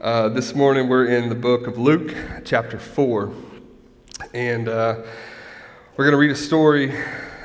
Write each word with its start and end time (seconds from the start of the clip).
Uh, 0.00 0.28
this 0.28 0.56
morning 0.56 0.88
we're 0.88 1.06
in 1.06 1.28
the 1.28 1.36
book 1.36 1.68
of 1.68 1.78
Luke, 1.78 2.16
chapter 2.44 2.80
4. 2.80 3.32
And 4.34 4.68
uh, 4.68 5.02
we're 5.96 6.04
going 6.04 6.12
to 6.12 6.18
read 6.18 6.32
a 6.32 6.36
story. 6.36 6.92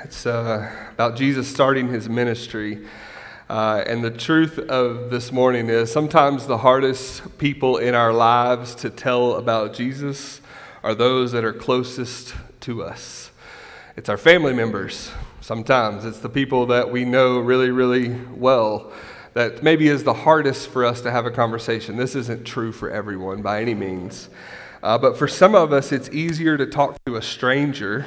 It's 0.03 0.25
uh, 0.25 0.67
about 0.91 1.15
Jesus 1.15 1.47
starting 1.47 1.89
his 1.89 2.09
ministry. 2.09 2.87
Uh, 3.47 3.83
and 3.85 4.03
the 4.03 4.09
truth 4.09 4.57
of 4.57 5.11
this 5.11 5.31
morning 5.31 5.69
is 5.69 5.91
sometimes 5.91 6.47
the 6.47 6.57
hardest 6.57 7.37
people 7.37 7.77
in 7.77 7.93
our 7.93 8.11
lives 8.11 8.73
to 8.75 8.89
tell 8.89 9.35
about 9.35 9.75
Jesus 9.75 10.41
are 10.81 10.95
those 10.95 11.31
that 11.33 11.43
are 11.43 11.53
closest 11.53 12.33
to 12.61 12.81
us. 12.81 13.29
It's 13.95 14.09
our 14.09 14.17
family 14.17 14.53
members, 14.53 15.11
sometimes. 15.39 16.03
It's 16.03 16.19
the 16.19 16.29
people 16.29 16.65
that 16.65 16.89
we 16.89 17.05
know 17.05 17.37
really, 17.37 17.69
really 17.69 18.09
well 18.31 18.91
that 19.33 19.63
maybe 19.63 19.87
is 19.87 20.03
the 20.03 20.13
hardest 20.13 20.69
for 20.69 20.85
us 20.85 21.01
to 21.01 21.11
have 21.11 21.25
a 21.25 21.31
conversation. 21.31 21.97
This 21.97 22.15
isn't 22.15 22.45
true 22.45 22.71
for 22.71 22.89
everyone 22.89 23.41
by 23.41 23.61
any 23.61 23.75
means. 23.75 24.29
Uh, 24.81 24.97
but 24.97 25.17
for 25.17 25.27
some 25.27 25.55
of 25.55 25.73
us, 25.73 25.91
it's 25.91 26.09
easier 26.09 26.57
to 26.57 26.65
talk 26.65 26.97
to 27.05 27.15
a 27.15 27.21
stranger 27.21 28.05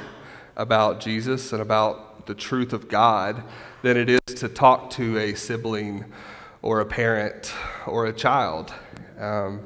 about 0.57 1.01
Jesus 1.01 1.53
and 1.53 1.61
about 1.61 2.27
the 2.27 2.35
truth 2.35 2.73
of 2.73 2.89
God 2.89 3.43
than 3.83 3.97
it 3.97 4.09
is 4.09 4.21
to 4.37 4.49
talk 4.49 4.91
to 4.91 5.19
a 5.19 5.35
sibling 5.35 6.05
or 6.63 6.81
a 6.81 6.87
parent 6.87 7.53
or 7.87 8.07
a 8.07 8.13
child. 8.13 8.73
Um, 9.19 9.61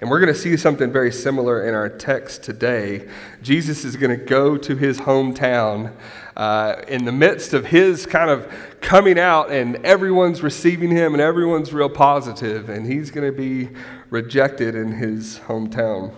and 0.00 0.10
we're 0.10 0.18
going 0.18 0.32
to 0.32 0.38
see 0.38 0.56
something 0.56 0.90
very 0.90 1.12
similar 1.12 1.68
in 1.68 1.74
our 1.74 1.88
text 1.88 2.42
today. 2.42 3.08
Jesus 3.40 3.84
is 3.84 3.94
going 3.94 4.18
to 4.18 4.24
go 4.24 4.56
to 4.56 4.74
his 4.74 4.98
hometown 4.98 5.94
uh, 6.36 6.76
in 6.88 7.04
the 7.04 7.12
midst 7.12 7.54
of 7.54 7.66
his 7.66 8.06
kind 8.06 8.30
of 8.30 8.52
coming 8.80 9.18
out, 9.18 9.50
and 9.50 9.76
everyone's 9.84 10.42
receiving 10.42 10.90
him, 10.90 11.14
and 11.14 11.20
everyone's 11.20 11.72
real 11.72 11.88
positive, 11.88 12.68
and 12.68 12.86
he's 12.86 13.10
going 13.10 13.26
to 13.26 13.36
be 13.36 13.68
rejected 14.10 14.74
in 14.74 14.92
his 14.92 15.40
hometown. 15.46 16.14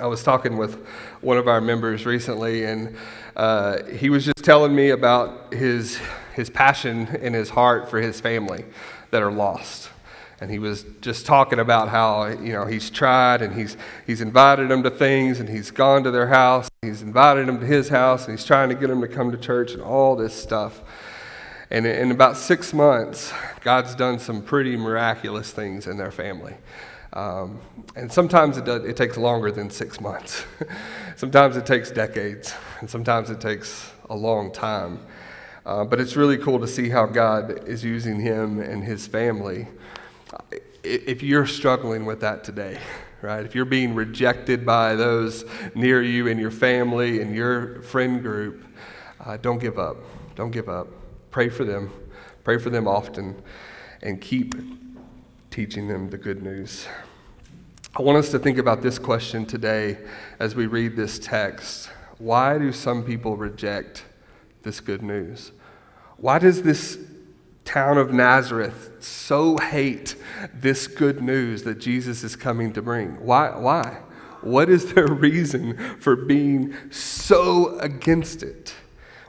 I 0.00 0.06
was 0.06 0.22
talking 0.22 0.56
with 0.56 0.84
one 1.20 1.36
of 1.38 1.48
our 1.48 1.60
members 1.60 2.06
recently, 2.06 2.64
and 2.64 2.96
uh, 3.36 3.84
he 3.84 4.10
was 4.10 4.24
just 4.24 4.44
telling 4.44 4.74
me 4.74 4.90
about 4.90 5.52
his, 5.52 5.98
his 6.34 6.50
passion 6.50 7.08
in 7.16 7.32
his 7.32 7.50
heart 7.50 7.90
for 7.90 8.00
his 8.00 8.20
family 8.20 8.64
that 9.10 9.22
are 9.22 9.32
lost 9.32 9.90
and 10.42 10.50
he 10.50 10.58
was 10.58 10.84
just 11.00 11.24
talking 11.24 11.60
about 11.60 11.88
how 11.88 12.26
you 12.26 12.52
know 12.52 12.66
he's 12.66 12.90
tried 12.90 13.42
and 13.42 13.54
he's 13.54 13.76
he's 14.08 14.20
invited 14.20 14.68
them 14.68 14.82
to 14.82 14.90
things 14.90 15.38
and 15.38 15.48
he's 15.48 15.70
gone 15.70 16.02
to 16.02 16.10
their 16.10 16.26
house. 16.26 16.68
He's 16.82 17.00
invited 17.00 17.46
them 17.46 17.60
to 17.60 17.64
his 17.66 17.88
house 17.88 18.26
and 18.26 18.36
he's 18.36 18.44
trying 18.44 18.68
to 18.68 18.74
get 18.74 18.88
them 18.88 19.00
to 19.02 19.06
come 19.06 19.30
to 19.30 19.38
church 19.38 19.70
and 19.70 19.80
all 19.80 20.16
this 20.16 20.34
stuff. 20.34 20.80
And 21.70 21.86
in 21.86 22.10
about 22.10 22.36
six 22.36 22.74
months 22.74 23.32
god's 23.60 23.94
done 23.94 24.18
some 24.18 24.42
pretty 24.42 24.76
miraculous 24.76 25.52
things 25.52 25.86
in 25.86 25.96
their 25.96 26.10
family. 26.10 26.56
Um, 27.12 27.60
and 27.94 28.12
sometimes 28.12 28.58
it, 28.58 28.64
does, 28.64 28.84
it 28.84 28.96
takes 28.96 29.16
longer 29.16 29.52
than 29.52 29.70
six 29.70 30.00
months. 30.00 30.44
Sometimes 31.16 31.56
it 31.56 31.66
takes 31.66 31.90
decades 31.90 32.54
and 32.80 32.88
sometimes 32.90 33.28
it 33.28 33.38
takes 33.38 33.92
a 34.08 34.16
long 34.16 34.50
time. 34.50 34.98
Uh, 35.66 35.84
but 35.84 36.00
it's 36.00 36.16
really 36.16 36.38
cool 36.38 36.58
to 36.58 36.66
see 36.66 36.88
how 36.88 37.04
god 37.06 37.68
is 37.68 37.84
using 37.84 38.18
him 38.18 38.58
and 38.58 38.82
his 38.82 39.06
family 39.06 39.68
if 40.82 41.22
you're 41.22 41.46
struggling 41.46 42.04
with 42.04 42.20
that 42.20 42.44
today, 42.44 42.78
right? 43.22 43.44
If 43.44 43.54
you're 43.54 43.64
being 43.64 43.94
rejected 43.94 44.66
by 44.66 44.94
those 44.94 45.44
near 45.74 46.02
you 46.02 46.26
in 46.26 46.38
your 46.38 46.50
family 46.50 47.20
and 47.20 47.34
your 47.34 47.82
friend 47.82 48.22
group, 48.22 48.64
uh, 49.20 49.36
don't 49.36 49.58
give 49.58 49.78
up. 49.78 49.96
Don't 50.34 50.50
give 50.50 50.68
up. 50.68 50.88
Pray 51.30 51.48
for 51.48 51.64
them. 51.64 51.92
Pray 52.44 52.58
for 52.58 52.70
them 52.70 52.88
often 52.88 53.40
and 54.02 54.20
keep 54.20 54.54
teaching 55.50 55.86
them 55.86 56.10
the 56.10 56.18
good 56.18 56.42
news. 56.42 56.86
I 57.94 58.02
want 58.02 58.18
us 58.18 58.30
to 58.30 58.38
think 58.38 58.58
about 58.58 58.82
this 58.82 58.98
question 58.98 59.44
today 59.44 59.98
as 60.40 60.54
we 60.54 60.66
read 60.66 60.96
this 60.96 61.18
text. 61.18 61.90
Why 62.18 62.58
do 62.58 62.72
some 62.72 63.04
people 63.04 63.36
reject 63.36 64.04
this 64.62 64.80
good 64.80 65.02
news? 65.02 65.52
Why 66.16 66.38
does 66.38 66.62
this 66.62 66.98
town 67.64 67.98
of 67.98 68.12
Nazareth 68.12 68.90
so 69.00 69.56
hate 69.58 70.16
this 70.54 70.86
good 70.86 71.22
news 71.22 71.62
that 71.64 71.78
Jesus 71.78 72.24
is 72.24 72.36
coming 72.36 72.72
to 72.72 72.82
bring? 72.82 73.24
Why? 73.24 73.50
Why? 73.56 73.98
What 74.42 74.68
is 74.68 74.92
their 74.94 75.06
reason 75.12 75.76
for 75.98 76.16
being 76.16 76.74
so 76.90 77.78
against 77.78 78.42
it? 78.42 78.74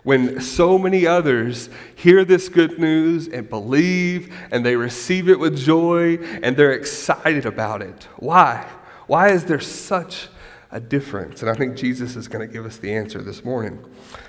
When 0.03 0.41
so 0.41 0.77
many 0.77 1.07
others 1.07 1.69
hear 1.95 2.25
this 2.25 2.49
good 2.49 2.77
news 2.77 3.29
and 3.29 3.49
believe 3.49 4.35
and 4.51 4.65
they 4.65 4.75
receive 4.75 5.29
it 5.29 5.39
with 5.39 5.57
joy 5.57 6.17
and 6.17 6.57
they're 6.57 6.73
excited 6.73 7.45
about 7.45 7.81
it. 7.81 8.07
Why? 8.17 8.69
Why 9.07 9.29
is 9.29 9.45
there 9.45 9.61
such 9.61 10.27
a 10.71 10.79
difference? 10.81 11.41
And 11.41 11.49
I 11.49 11.53
think 11.53 11.77
Jesus 11.77 12.17
is 12.17 12.27
going 12.27 12.45
to 12.45 12.51
give 12.51 12.65
us 12.65 12.77
the 12.77 12.93
answer 12.93 13.21
this 13.21 13.45
morning. 13.45 13.79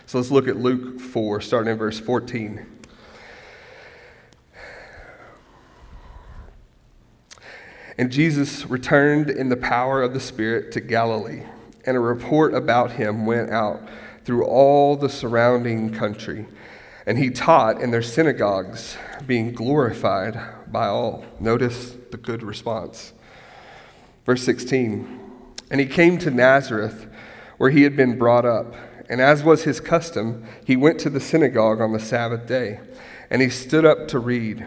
So 0.07 0.19
let's 0.19 0.31
look 0.31 0.47
at 0.47 0.57
Luke 0.57 1.01
4, 1.01 1.41
starting 1.41 1.73
in 1.73 1.79
verse 1.79 1.99
14. 1.99 2.67
And 7.97 8.11
Jesus 8.11 8.67
returned 8.67 9.31
in 9.31 9.49
the 9.49 9.57
power 9.57 10.03
of 10.03 10.13
the 10.13 10.21
Spirit 10.21 10.73
to 10.73 10.81
Galilee, 10.81 11.43
and 11.87 11.97
a 11.97 12.01
report 12.01 12.55
about 12.55 12.93
him 12.93 13.27
went 13.27 13.51
out 13.51 13.81
through 14.25 14.45
all 14.45 14.97
the 14.97 15.09
surrounding 15.09 15.93
country. 15.93 16.47
And 17.07 17.19
he 17.19 17.31
taught 17.31 17.81
in 17.81 17.91
their 17.91 18.03
synagogues, 18.03 18.97
being 19.27 19.53
glorified 19.53 20.41
by 20.73 20.87
all. 20.87 21.25
Notice 21.39 21.95
the 22.11 22.17
good 22.17 22.43
response. 22.43 23.13
Verse 24.25 24.43
16 24.43 25.21
And 25.71 25.81
he 25.81 25.87
came 25.87 26.19
to 26.19 26.31
Nazareth, 26.31 27.07
where 27.59 27.71
he 27.71 27.83
had 27.83 27.97
been 27.97 28.19
brought 28.19 28.45
up. 28.45 28.75
And 29.09 29.21
as 29.21 29.45
was 29.45 29.65
his 29.65 29.81
custom, 29.81 30.47
he 30.65 30.77
went 30.77 30.99
to 31.01 31.11
the 31.11 31.21
synagogue 31.21 31.81
on 31.81 31.93
the 31.93 32.01
Sabbath 32.01 32.47
day. 32.47 32.81
And 33.31 33.43
he 33.43 33.51
stood 33.51 33.85
up 33.85 34.09
to 34.09 34.19
read. 34.19 34.67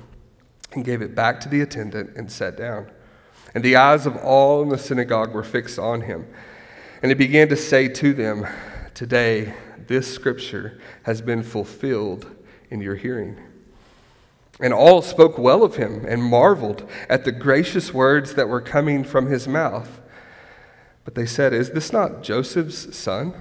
and 0.73 0.85
gave 0.85 1.01
it 1.01 1.15
back 1.15 1.39
to 1.41 1.49
the 1.49 1.61
attendant 1.61 2.15
and 2.15 2.31
sat 2.31 2.57
down. 2.57 2.89
And 3.53 3.63
the 3.63 3.75
eyes 3.75 4.05
of 4.05 4.15
all 4.17 4.61
in 4.61 4.69
the 4.69 4.77
synagogue 4.77 5.33
were 5.33 5.43
fixed 5.43 5.77
on 5.77 6.01
him. 6.01 6.27
And 7.01 7.09
he 7.09 7.15
began 7.15 7.49
to 7.49 7.57
say 7.57 7.87
to 7.89 8.13
them, 8.13 8.47
Today, 8.93 9.53
this 9.87 10.13
scripture 10.13 10.79
has 11.03 11.21
been 11.21 11.43
fulfilled 11.43 12.29
in 12.69 12.81
your 12.81 12.95
hearing. 12.95 13.37
And 14.59 14.73
all 14.73 15.01
spoke 15.01 15.37
well 15.37 15.63
of 15.63 15.75
him 15.75 16.05
and 16.05 16.21
marveled 16.21 16.87
at 17.09 17.25
the 17.25 17.31
gracious 17.31 17.93
words 17.93 18.35
that 18.35 18.47
were 18.47 18.61
coming 18.61 19.03
from 19.03 19.25
his 19.25 19.47
mouth. 19.47 20.01
But 21.03 21.15
they 21.15 21.25
said, 21.25 21.53
Is 21.53 21.71
this 21.71 21.91
not 21.91 22.21
Joseph's 22.21 22.95
son? 22.95 23.33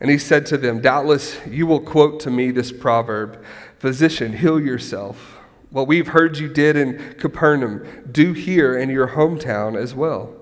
And 0.00 0.10
he 0.10 0.18
said 0.18 0.46
to 0.46 0.56
them, 0.56 0.80
Doubtless 0.80 1.38
you 1.46 1.66
will 1.66 1.80
quote 1.80 2.20
to 2.20 2.30
me 2.30 2.50
this 2.52 2.72
proverb 2.72 3.44
Physician, 3.78 4.34
heal 4.34 4.60
yourself. 4.60 5.39
What 5.70 5.86
we've 5.86 6.08
heard 6.08 6.36
you 6.38 6.48
did 6.48 6.76
in 6.76 7.14
Capernaum, 7.14 7.86
do 8.10 8.32
here 8.32 8.76
in 8.76 8.90
your 8.90 9.08
hometown 9.08 9.76
as 9.76 9.94
well. 9.94 10.34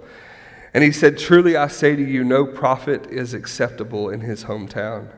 And 0.73 0.83
he 0.83 0.91
said, 0.91 1.19
Truly 1.19 1.57
I 1.57 1.69
say 1.69 1.97
to 1.97 2.03
you, 2.03 2.25
no 2.25 2.47
prophet 2.47 3.07
is 3.11 3.35
acceptable 3.35 4.09
in 4.09 4.23
his 4.23 4.45
hometown. 4.45 5.09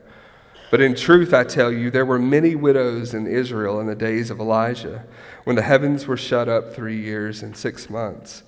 But 0.70 0.80
in 0.80 0.94
truth, 0.94 1.32
I 1.32 1.44
tell 1.44 1.72
you, 1.72 1.90
there 1.90 2.06
were 2.06 2.18
many 2.18 2.54
widows 2.54 3.14
in 3.14 3.26
Israel 3.26 3.80
in 3.80 3.86
the 3.86 3.94
days 3.94 4.30
of 4.30 4.40
Elijah, 4.40 5.04
when 5.44 5.56
the 5.56 5.62
heavens 5.62 6.06
were 6.06 6.16
shut 6.16 6.48
up 6.48 6.74
three 6.74 7.00
years 7.00 7.42
and 7.42 7.56
six 7.56 7.90
months. 7.90 8.42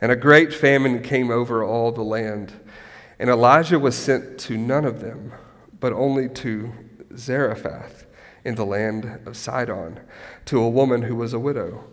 And 0.00 0.12
a 0.12 0.16
great 0.16 0.52
famine 0.52 1.02
came 1.02 1.30
over 1.30 1.64
all 1.64 1.90
the 1.90 2.02
land. 2.02 2.52
And 3.18 3.30
Elijah 3.30 3.78
was 3.78 3.96
sent 3.96 4.38
to 4.40 4.56
none 4.56 4.84
of 4.84 5.00
them, 5.00 5.32
but 5.80 5.92
only 5.92 6.28
to 6.28 6.72
Zarephath 7.16 8.04
in 8.44 8.54
the 8.54 8.66
land 8.66 9.20
of 9.26 9.36
Sidon 9.36 10.00
to 10.46 10.60
a 10.60 10.68
woman 10.68 11.02
who 11.02 11.16
was 11.16 11.32
a 11.32 11.38
widow. 11.38 11.84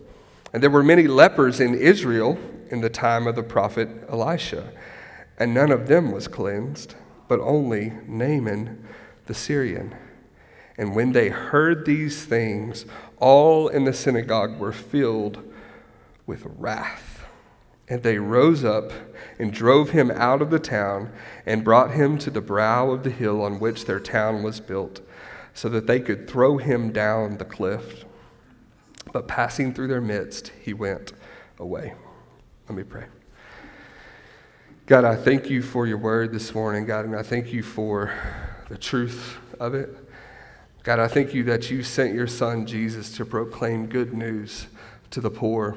And 0.52 0.62
there 0.62 0.70
were 0.70 0.82
many 0.82 1.06
lepers 1.06 1.60
in 1.60 1.74
Israel 1.74 2.38
in 2.70 2.80
the 2.80 2.90
time 2.90 3.26
of 3.26 3.36
the 3.36 3.42
prophet 3.42 3.88
Elisha, 4.08 4.72
and 5.38 5.54
none 5.54 5.70
of 5.70 5.88
them 5.88 6.12
was 6.12 6.28
cleansed, 6.28 6.94
but 7.26 7.40
only 7.40 7.92
Naaman 8.06 8.86
the 9.26 9.34
Syrian. 9.34 9.94
And 10.76 10.94
when 10.94 11.12
they 11.12 11.28
heard 11.28 11.84
these 11.84 12.24
things, 12.24 12.86
all 13.18 13.68
in 13.68 13.84
the 13.84 13.92
synagogue 13.92 14.58
were 14.58 14.72
filled 14.72 15.42
with 16.26 16.44
wrath 16.58 17.26
And 17.88 18.02
they 18.02 18.18
rose 18.18 18.64
up 18.64 18.92
and 19.38 19.52
drove 19.52 19.90
him 19.90 20.10
out 20.10 20.40
of 20.40 20.50
the 20.50 20.58
town 20.58 21.12
and 21.44 21.64
brought 21.64 21.92
him 21.92 22.16
to 22.18 22.30
the 22.30 22.40
brow 22.40 22.90
of 22.90 23.02
the 23.02 23.10
hill 23.10 23.42
on 23.42 23.58
which 23.58 23.84
their 23.84 24.00
town 24.00 24.42
was 24.42 24.60
built, 24.60 25.00
so 25.54 25.68
that 25.68 25.86
they 25.86 26.00
could 26.00 26.28
throw 26.28 26.58
him 26.58 26.92
down 26.92 27.38
the 27.38 27.44
cliff. 27.44 28.04
But 29.12 29.28
passing 29.28 29.74
through 29.74 29.88
their 29.88 30.00
midst, 30.00 30.52
he 30.62 30.72
went 30.72 31.12
away. 31.58 31.94
Let 32.68 32.76
me 32.76 32.84
pray. 32.84 33.04
God, 34.86 35.04
I 35.04 35.16
thank 35.16 35.48
you 35.48 35.62
for 35.62 35.86
your 35.86 35.98
word 35.98 36.32
this 36.32 36.54
morning, 36.54 36.86
God, 36.86 37.04
and 37.04 37.14
I 37.14 37.22
thank 37.22 37.52
you 37.52 37.62
for 37.62 38.12
the 38.68 38.76
truth 38.76 39.36
of 39.60 39.74
it. 39.74 39.96
God, 40.82 40.98
I 40.98 41.06
thank 41.06 41.32
you 41.32 41.44
that 41.44 41.70
you 41.70 41.82
sent 41.82 42.14
your 42.14 42.26
son 42.26 42.66
Jesus 42.66 43.16
to 43.16 43.24
proclaim 43.24 43.86
good 43.86 44.12
news 44.12 44.66
to 45.10 45.20
the 45.20 45.30
poor, 45.30 45.76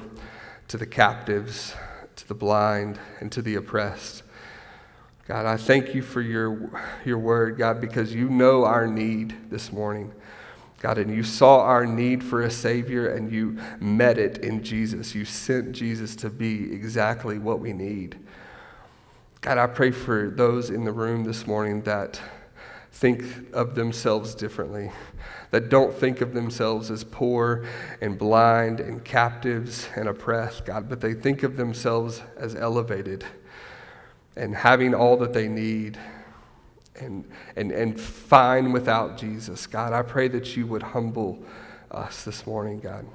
to 0.68 0.76
the 0.76 0.86
captives, 0.86 1.74
to 2.16 2.26
the 2.26 2.34
blind, 2.34 2.98
and 3.20 3.30
to 3.30 3.42
the 3.42 3.54
oppressed. 3.54 4.24
God, 5.28 5.44
I 5.44 5.56
thank 5.56 5.92
you 5.92 6.02
for 6.02 6.20
your, 6.20 6.70
your 7.04 7.18
word, 7.18 7.58
God, 7.58 7.80
because 7.80 8.14
you 8.14 8.28
know 8.28 8.64
our 8.64 8.86
need 8.86 9.50
this 9.50 9.72
morning. 9.72 10.12
God, 10.78 10.98
and 10.98 11.12
you 11.12 11.24
saw 11.24 11.62
our 11.62 11.84
need 11.84 12.22
for 12.22 12.42
a 12.42 12.50
Savior 12.50 13.08
and 13.08 13.32
you 13.32 13.58
met 13.80 14.18
it 14.18 14.38
in 14.38 14.62
Jesus. 14.62 15.16
You 15.16 15.24
sent 15.24 15.72
Jesus 15.72 16.14
to 16.16 16.30
be 16.30 16.72
exactly 16.72 17.38
what 17.38 17.58
we 17.58 17.72
need. 17.72 18.16
God, 19.40 19.58
I 19.58 19.66
pray 19.66 19.90
for 19.90 20.30
those 20.30 20.70
in 20.70 20.84
the 20.84 20.92
room 20.92 21.24
this 21.24 21.44
morning 21.44 21.82
that 21.82 22.20
think 22.92 23.24
of 23.52 23.74
themselves 23.74 24.32
differently, 24.32 24.92
that 25.50 25.70
don't 25.70 25.92
think 25.92 26.20
of 26.20 26.34
themselves 26.34 26.88
as 26.90 27.02
poor 27.02 27.66
and 28.00 28.16
blind 28.16 28.78
and 28.78 29.04
captives 29.04 29.88
and 29.96 30.08
oppressed, 30.08 30.66
God, 30.66 30.88
but 30.88 31.00
they 31.00 31.14
think 31.14 31.42
of 31.42 31.56
themselves 31.56 32.22
as 32.36 32.54
elevated 32.54 33.24
and 34.36 34.54
having 34.54 34.94
all 34.94 35.16
that 35.18 35.32
they 35.32 35.48
need 35.48 35.98
and, 36.96 37.28
and, 37.56 37.72
and 37.72 38.00
fine 38.00 38.72
without 38.72 39.18
Jesus. 39.18 39.66
God, 39.66 39.92
I 39.92 40.02
pray 40.02 40.28
that 40.28 40.56
you 40.56 40.66
would 40.66 40.82
humble 40.82 41.42
us 41.90 42.24
this 42.24 42.46
morning, 42.46 42.80
God. 42.80 43.06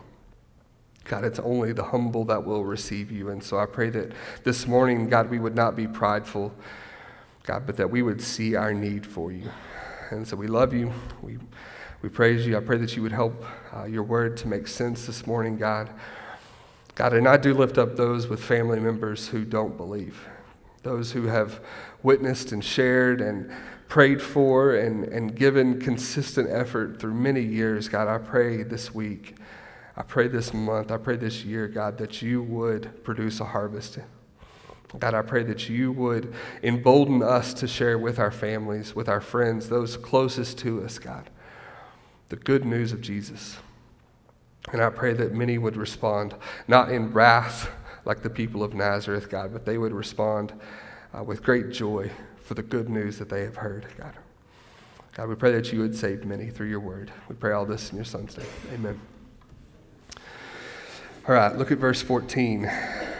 God, 1.05 1.25
it's 1.25 1.39
only 1.39 1.73
the 1.73 1.83
humble 1.83 2.25
that 2.25 2.45
will 2.45 2.63
receive 2.63 3.11
you. 3.11 3.29
And 3.29 3.43
so 3.43 3.57
I 3.57 3.65
pray 3.65 3.89
that 3.89 4.11
this 4.43 4.67
morning, 4.67 5.09
God, 5.09 5.29
we 5.29 5.39
would 5.39 5.55
not 5.55 5.75
be 5.75 5.87
prideful, 5.87 6.53
God, 7.43 7.65
but 7.65 7.75
that 7.77 7.89
we 7.89 8.01
would 8.01 8.21
see 8.21 8.55
our 8.55 8.73
need 8.73 9.05
for 9.05 9.31
you. 9.31 9.49
And 10.11 10.27
so 10.27 10.35
we 10.35 10.47
love 10.47 10.73
you. 10.73 10.91
We, 11.21 11.39
we 12.01 12.09
praise 12.09 12.45
you. 12.45 12.55
I 12.55 12.59
pray 12.59 12.77
that 12.77 12.95
you 12.95 13.01
would 13.01 13.11
help 13.11 13.43
uh, 13.75 13.85
your 13.85 14.03
word 14.03 14.37
to 14.37 14.47
make 14.47 14.67
sense 14.67 15.05
this 15.05 15.25
morning, 15.25 15.57
God. 15.57 15.89
God, 16.95 17.13
and 17.13 17.27
I 17.27 17.37
do 17.37 17.53
lift 17.53 17.77
up 17.77 17.95
those 17.95 18.27
with 18.27 18.43
family 18.43 18.79
members 18.79 19.27
who 19.27 19.43
don't 19.43 19.77
believe, 19.77 20.27
those 20.83 21.11
who 21.11 21.23
have 21.23 21.59
witnessed 22.03 22.51
and 22.51 22.63
shared 22.63 23.21
and 23.21 23.51
prayed 23.87 24.21
for 24.21 24.75
and, 24.75 25.03
and 25.05 25.35
given 25.35 25.79
consistent 25.79 26.49
effort 26.49 26.99
through 26.99 27.13
many 27.13 27.41
years. 27.41 27.89
God, 27.89 28.07
I 28.07 28.17
pray 28.17 28.63
this 28.63 28.93
week, 28.93 29.35
I 29.97 30.01
pray 30.03 30.27
this 30.27 30.53
month, 30.53 30.91
I 30.91 30.97
pray 30.97 31.17
this 31.17 31.43
year, 31.43 31.67
God, 31.67 31.97
that 31.97 32.21
you 32.21 32.41
would 32.41 33.03
produce 33.03 33.39
a 33.39 33.45
harvest 33.45 33.99
God, 34.99 35.13
I 35.13 35.21
pray 35.21 35.43
that 35.43 35.69
you 35.69 35.91
would 35.93 36.33
embolden 36.63 37.23
us 37.23 37.53
to 37.55 37.67
share 37.67 37.97
with 37.97 38.19
our 38.19 38.31
families, 38.31 38.95
with 38.95 39.07
our 39.07 39.21
friends, 39.21 39.69
those 39.69 39.95
closest 39.95 40.57
to 40.59 40.83
us, 40.83 40.99
God, 40.99 41.29
the 42.29 42.35
good 42.35 42.65
news 42.65 42.91
of 42.91 42.99
Jesus. 43.01 43.57
And 44.71 44.81
I 44.81 44.89
pray 44.89 45.13
that 45.13 45.33
many 45.33 45.57
would 45.57 45.77
respond, 45.77 46.35
not 46.67 46.91
in 46.91 47.13
wrath 47.13 47.69
like 48.05 48.21
the 48.21 48.29
people 48.29 48.63
of 48.63 48.73
Nazareth, 48.73 49.29
God, 49.29 49.53
but 49.53 49.65
they 49.65 49.77
would 49.77 49.93
respond 49.93 50.53
uh, 51.17 51.23
with 51.23 51.43
great 51.43 51.71
joy 51.71 52.09
for 52.43 52.53
the 52.53 52.63
good 52.63 52.89
news 52.89 53.17
that 53.19 53.29
they 53.29 53.43
have 53.43 53.55
heard, 53.55 53.85
God. 53.97 54.13
God, 55.13 55.27
we 55.27 55.35
pray 55.35 55.51
that 55.51 55.71
you 55.73 55.79
would 55.79 55.95
save 55.95 56.25
many 56.25 56.49
through 56.49 56.69
your 56.69 56.79
word. 56.79 57.11
We 57.27 57.35
pray 57.35 57.51
all 57.51 57.65
this 57.65 57.89
in 57.89 57.97
your 57.97 58.05
son's 58.05 58.37
name. 58.37 58.47
Amen. 58.73 58.99
All 61.27 61.35
right, 61.35 61.55
look 61.55 61.71
at 61.71 61.77
verse 61.77 62.01
14. 62.01 62.71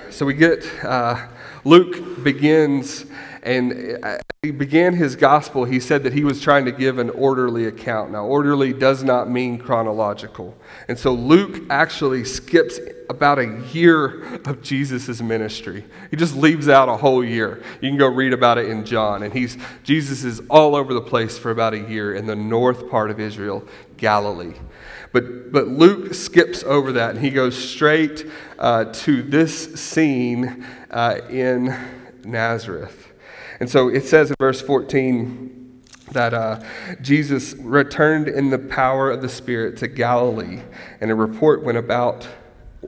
So 0.09 0.25
we 0.25 0.33
get. 0.33 0.65
Uh, 0.83 1.27
Luke 1.63 2.23
begins, 2.23 3.05
and 3.43 3.99
uh, 4.03 4.17
he 4.43 4.51
began 4.51 4.93
his 4.93 5.15
gospel. 5.15 5.65
He 5.65 5.79
said 5.79 6.03
that 6.03 6.13
he 6.13 6.23
was 6.23 6.41
trying 6.41 6.65
to 6.65 6.71
give 6.71 6.97
an 6.97 7.09
orderly 7.11 7.65
account. 7.65 8.11
Now, 8.11 8.25
orderly 8.25 8.73
does 8.73 9.03
not 9.03 9.29
mean 9.29 9.57
chronological. 9.57 10.57
And 10.87 10.97
so 10.97 11.13
Luke 11.13 11.63
actually 11.69 12.23
skips 12.23 12.79
about 13.09 13.39
a 13.39 13.59
year 13.71 14.23
of 14.45 14.61
Jesus' 14.61 15.21
ministry. 15.21 15.85
He 16.09 16.17
just 16.17 16.35
leaves 16.35 16.69
out 16.69 16.89
a 16.89 16.97
whole 16.97 17.23
year. 17.23 17.63
You 17.81 17.89
can 17.89 17.97
go 17.97 18.07
read 18.07 18.33
about 18.33 18.57
it 18.57 18.67
in 18.67 18.85
John. 18.85 19.23
And 19.23 19.33
he's, 19.33 19.57
Jesus 19.83 20.23
is 20.23 20.41
all 20.49 20.75
over 20.75 20.93
the 20.93 21.01
place 21.01 21.37
for 21.37 21.51
about 21.51 21.73
a 21.73 21.79
year 21.79 22.15
in 22.15 22.25
the 22.25 22.35
north 22.35 22.89
part 22.89 23.11
of 23.11 23.19
Israel, 23.19 23.67
Galilee. 23.97 24.55
But, 25.11 25.51
but 25.51 25.67
Luke 25.67 26.13
skips 26.13 26.63
over 26.63 26.93
that 26.93 27.11
and 27.11 27.19
he 27.19 27.31
goes 27.31 27.57
straight 27.57 28.25
uh, 28.57 28.85
to 28.85 29.21
this 29.21 29.75
scene 29.75 30.65
uh, 30.89 31.19
in 31.29 31.77
Nazareth. 32.23 33.10
And 33.61 33.69
so 33.69 33.89
it 33.89 34.05
says 34.05 34.31
in 34.31 34.35
verse 34.39 34.59
14 34.59 35.83
that 36.13 36.33
uh, 36.33 36.63
Jesus 36.99 37.53
returned 37.53 38.27
in 38.27 38.49
the 38.49 38.57
power 38.57 39.11
of 39.11 39.21
the 39.21 39.29
Spirit 39.29 39.77
to 39.77 39.87
Galilee, 39.87 40.61
and 40.99 41.11
a 41.11 41.15
report 41.15 41.63
went 41.63 41.77
about. 41.77 42.27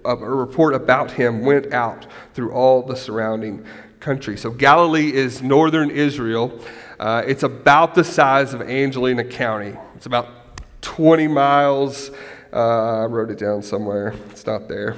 A 0.04 0.16
report 0.16 0.74
about 0.74 1.12
him 1.12 1.46
went 1.46 1.72
out 1.72 2.08
through 2.34 2.52
all 2.54 2.82
the 2.82 2.96
surrounding 2.96 3.64
country. 4.00 4.36
So 4.36 4.50
Galilee 4.50 5.14
is 5.14 5.44
northern 5.44 5.92
Israel. 5.92 6.60
Uh, 7.00 7.22
it's 7.28 7.44
about 7.44 7.94
the 7.94 8.04
size 8.04 8.56
of 8.56 8.64
Angelina 8.64 9.24
County. 9.24 9.78
It's 9.96 10.08
about 10.08 10.28
20 10.82 11.28
miles. 11.28 12.10
Uh, 12.52 13.04
I 13.04 13.06
wrote 13.06 13.30
it 13.30 13.38
down 13.38 13.62
somewhere. 13.62 14.16
It's 14.32 14.48
not 14.48 14.68
there. 14.68 14.96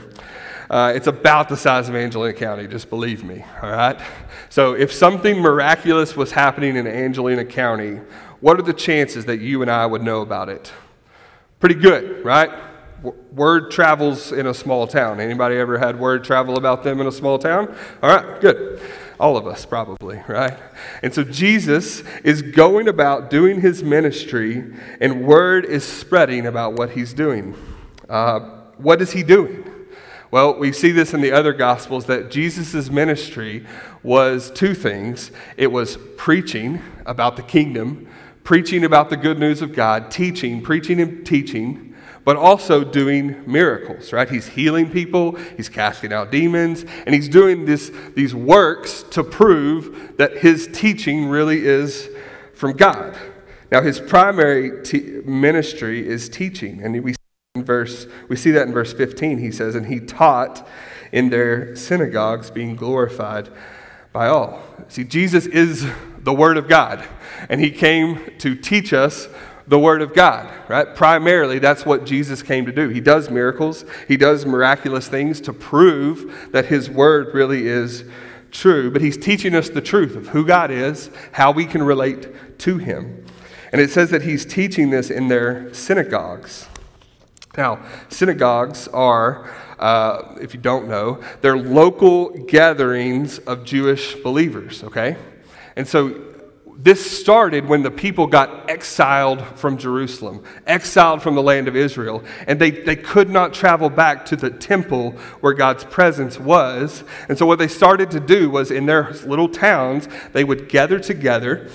Uh, 0.75 0.92
it's 0.94 1.07
about 1.07 1.48
the 1.48 1.56
size 1.56 1.88
of 1.88 1.95
Angelina 1.95 2.33
County, 2.33 2.68
just 2.68 2.89
believe 2.89 3.24
me, 3.24 3.45
all 3.63 3.72
right? 3.72 3.98
So 4.50 4.74
if 4.74 4.92
something 4.92 5.39
miraculous 5.39 6.18
was 6.18 6.33
happening 6.33 6.75
in 6.75 6.86
Angelina 6.86 7.45
County, 7.45 8.01
what 8.42 8.60
are 8.60 8.62
the 8.62 8.74
chances 8.74 9.24
that 9.24 9.39
you 9.39 9.62
and 9.62 9.72
I 9.72 9.86
would 9.86 10.04
know 10.04 10.19
about 10.19 10.50
it? 10.50 10.74
Pretty 11.62 11.75
good, 11.75 12.25
right? 12.25 12.50
word 13.31 13.72
travels 13.72 14.33
in 14.33 14.48
a 14.48 14.54
small 14.54 14.86
town. 14.86 15.22
Anybody 15.22 15.56
ever 15.56 15.77
had 15.77 15.98
word 15.98 16.25
travel 16.25 16.57
about 16.57 16.83
them 16.83 17.00
in 17.00 17.07
a 17.07 17.12
small 17.12 17.39
town? 17.39 17.74
All 18.04 18.10
right, 18.10 18.42
good. 18.42 18.81
All 19.18 19.38
of 19.38 19.48
us, 19.48 19.66
probably, 19.66 20.22
right? 20.27 20.58
And 21.01 21.13
so 21.13 21.24
Jesus 21.24 22.03
is 22.25 22.41
going 22.41 22.89
about 22.89 23.29
doing 23.29 23.62
his 23.62 23.82
ministry, 23.82 24.74
and 25.00 25.25
word 25.25 25.63
is 25.63 25.86
spreading 25.86 26.48
about 26.48 26.74
what 26.74 26.89
he's 26.89 27.13
doing. 27.13 27.55
Uh, 28.10 28.39
what 28.77 29.01
is 29.01 29.13
he 29.13 29.24
doing? 29.24 29.64
Well, 30.36 30.60
we 30.60 30.74
see 30.74 30.92
this 30.92 31.13
in 31.13 31.22
the 31.22 31.32
other 31.32 31.54
Gospels 31.54 32.08
that 32.08 32.30
Jesus' 32.30 32.89
ministry 32.89 33.65
was 34.04 34.51
two 34.51 34.74
things 34.74 35.32
it 35.56 35.72
was 35.72 35.98
preaching 36.18 36.82
about 37.06 37.38
the 37.38 37.42
kingdom, 37.42 38.10
preaching 38.44 38.84
about 38.84 39.10
the 39.10 39.15
good 39.15 39.39
news 39.39 39.62
of 39.62 39.74
God, 39.74 40.12
teaching, 40.12 40.62
preaching 40.62 41.00
and 41.00 41.25
teaching 41.25 41.96
but 42.25 42.36
also 42.36 42.84
doing 42.84 43.50
miracles, 43.50 44.12
right? 44.12 44.30
He's 44.30 44.48
healing 44.48 44.89
people, 44.89 45.36
he's 45.56 45.70
casting 45.70 46.12
out 46.12 46.32
demons, 46.32 46.84
and 47.06 47.15
he's 47.15 47.30
doing 47.30 47.63
this, 47.63 47.89
these 48.13 48.36
works 48.36 49.04
to 49.12 49.24
prove 49.24 50.18
that 50.18 50.39
his 50.39 50.68
teaching 50.74 51.27
really 51.27 51.65
is 51.65 52.10
from 52.54 52.74
God. 52.74 53.15
Now, 53.72 53.82
his 53.82 54.01
primary 54.01 54.84
ministry 55.24 56.06
is 56.06 56.27
teaching, 56.27 56.82
and 56.84 57.01
we 57.01 57.15
verse 57.64 58.08
we 58.28 58.36
see 58.36 58.52
that 58.52 58.68
in 58.68 58.74
verse 58.74 58.94
15. 58.94 59.38
He 59.38 59.52
says, 59.52 59.76
"And 59.76 59.86
he 59.86 60.00
taught 60.00 60.68
in 61.12 61.30
their 61.30 61.76
synagogues, 61.76 62.50
being 62.50 62.76
glorified 62.76 63.50
by 64.12 64.28
all." 64.28 64.62
See, 64.88 65.04
Jesus 65.04 65.46
is 65.46 65.86
the 66.22 66.34
Word 66.34 66.58
of 66.58 66.68
God, 66.68 67.04
and 67.50 67.62
he 67.62 67.72
came 67.72 68.20
to 68.40 68.56
teach 68.56 68.94
us 68.94 69.28
the 69.68 69.80
Word 69.80 70.02
of 70.02 70.14
God, 70.14 70.48
right? 70.68 70.96
Primarily, 70.96 71.60
that's 71.60 71.86
what 71.86 72.06
Jesus 72.06 72.44
came 72.44 72.66
to 72.66 72.72
do. 72.72 72.90
He 72.90 73.00
does 73.00 73.30
miracles, 73.30 73.86
He 74.08 74.18
does 74.18 74.46
miraculous 74.46 75.08
things 75.08 75.42
to 75.42 75.54
prove 75.54 76.50
that 76.52 76.66
His 76.66 76.90
Word 76.90 77.34
really 77.34 77.68
is 77.68 78.04
true, 78.52 78.92
but 78.92 79.02
He's 79.02 79.18
teaching 79.18 79.56
us 79.56 79.70
the 79.70 79.82
truth 79.82 80.16
of 80.16 80.28
who 80.30 80.46
God 80.46 80.72
is, 80.72 81.10
how 81.32 81.52
we 81.52 81.66
can 81.66 81.84
relate 81.84 82.60
to 82.60 82.78
Him. 82.78 83.26
And 83.72 83.82
it 83.82 83.90
says 83.90 84.12
that 84.12 84.22
He's 84.22 84.46
teaching 84.46 84.92
this 84.92 85.10
in 85.10 85.28
their 85.28 85.74
synagogues. 85.74 86.68
Now, 87.58 87.80
synagogues 88.10 88.88
are, 88.90 89.50
uh, 89.80 90.36
if 90.42 90.54
you 90.54 90.60
don't 90.60 90.88
know, 90.88 91.22
they're 91.42 91.58
local 91.58 92.30
gatherings 92.30 93.40
of 93.40 93.64
Jewish 93.64 94.16
believers, 94.16 94.84
okay? 94.84 95.18
And 95.76 95.88
so 95.88 96.22
this 96.78 97.20
started 97.20 97.66
when 97.66 97.84
the 97.84 97.92
people 97.92 98.28
got 98.28 98.70
exiled 98.70 99.42
from 99.58 99.78
Jerusalem, 99.78 100.44
exiled 100.68 101.22
from 101.22 101.36
the 101.36 101.42
land 101.42 101.68
of 101.68 101.76
Israel, 101.76 102.24
and 102.48 102.60
they, 102.60 102.72
they 102.72 102.96
could 102.96 103.30
not 103.30 103.54
travel 103.54 103.90
back 103.90 104.26
to 104.28 104.36
the 104.36 104.50
temple 104.50 105.12
where 105.40 105.54
God's 105.54 105.86
presence 105.86 106.38
was. 106.38 107.04
And 107.30 107.38
so, 107.38 107.46
what 107.46 107.60
they 107.60 107.70
started 107.70 108.12
to 108.12 108.20
do 108.20 108.50
was 108.50 108.72
in 108.72 108.86
their 108.86 109.12
little 109.26 109.48
towns, 109.48 110.08
they 110.34 110.44
would 110.44 110.68
gather 110.68 111.00
together 111.00 111.70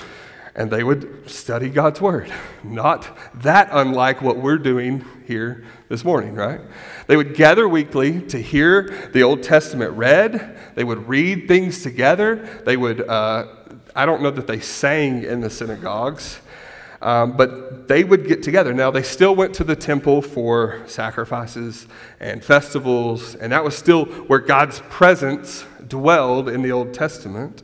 and 0.55 0.71
they 0.71 0.83
would 0.83 1.29
study 1.29 1.69
God's 1.69 2.01
Word. 2.01 2.33
Not 2.63 3.17
that 3.43 3.69
unlike 3.73 4.23
what 4.23 4.37
we're 4.37 4.59
doing 4.59 5.05
here 5.27 5.65
this 5.89 6.05
morning, 6.05 6.35
right? 6.35 6.61
They 7.07 7.17
would 7.17 7.35
gather 7.35 7.69
weekly 7.69 8.21
to 8.23 8.41
hear 8.41 9.11
the 9.13 9.23
Old 9.23 9.43
Testament 9.43 9.93
read, 9.93 10.59
they 10.75 10.85
would 10.85 11.09
read 11.09 11.49
things 11.49 11.83
together, 11.83 12.37
they 12.65 12.77
would. 12.77 13.01
Uh, 13.09 13.47
I 13.95 14.07
don't 14.07 14.23
know 14.23 14.31
that 14.31 14.47
they 14.47 14.61
sang 14.61 15.25
in 15.25 15.41
the 15.41 15.51
synagogues, 15.51 16.41
um, 17.03 17.37
but 17.37 17.89
they 17.89 18.05
would 18.05 18.29
get 18.29 18.43
together. 18.43 18.73
Now, 18.73 18.91
they 18.91 19.03
still 19.03 19.35
went 19.35 19.55
to 19.55 19.65
the 19.65 19.75
temple 19.75 20.23
for 20.23 20.83
sacrifices 20.87 21.87
and 22.21 22.45
festivals, 22.45 23.35
and 23.35 23.53
that 23.53 23.65
was 23.65 23.77
still 23.77 24.05
where 24.05 24.39
God's 24.39 24.81
presence 24.91 25.65
dwelled 25.89 26.49
in 26.49 26.63
the 26.63 26.71
Old 26.71 26.95
Testament. 26.95 27.63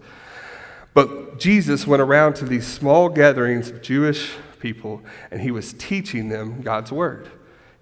But 0.96 1.38
Jesus 1.38 1.86
went 1.86 2.00
around 2.00 2.36
to 2.36 2.46
these 2.46 2.66
small 2.66 3.10
gatherings 3.10 3.68
of 3.68 3.82
Jewish 3.82 4.32
people, 4.60 5.02
and 5.30 5.42
he 5.42 5.50
was 5.50 5.74
teaching 5.74 6.30
them 6.30 6.62
God's 6.62 6.90
word. 6.90 7.28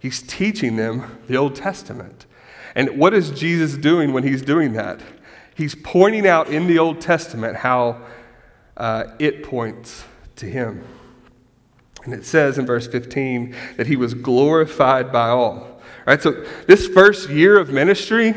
He's 0.01 0.21
teaching 0.21 0.75
them 0.75 1.21
the 1.29 1.37
Old 1.37 1.55
Testament. 1.55 2.27
And 2.75 2.99
what 2.99 3.15
is 3.15 3.31
Jesus 3.31 3.77
doing 3.77 4.13
when 4.13 4.25
he's 4.25 4.43
doing 4.43 4.73
that? 4.73 4.99
He's 5.55 5.77
pointing 5.77 6.27
out 6.27 6.49
in 6.49 6.67
the 6.67 6.81
Old 6.81 7.01
Testament 7.01 7.55
how 7.55 8.05
uh, 8.77 9.05
it 9.21 9.45
points 9.45 10.03
to 10.35 10.47
him. 10.47 10.85
And 12.03 12.15
it 12.15 12.27
says 12.27 12.59
in 12.59 12.67
verse 12.67 12.89
15 12.89 13.55
that 13.77 13.87
he 13.87 13.95
was 13.95 14.13
glorified 14.15 15.13
by 15.13 15.29
all. 15.29 15.61
All 15.61 15.81
right, 16.09 16.21
so 16.21 16.45
this 16.67 16.89
first 16.89 17.31
year 17.31 17.61
of 17.61 17.71
ministry 17.71 18.35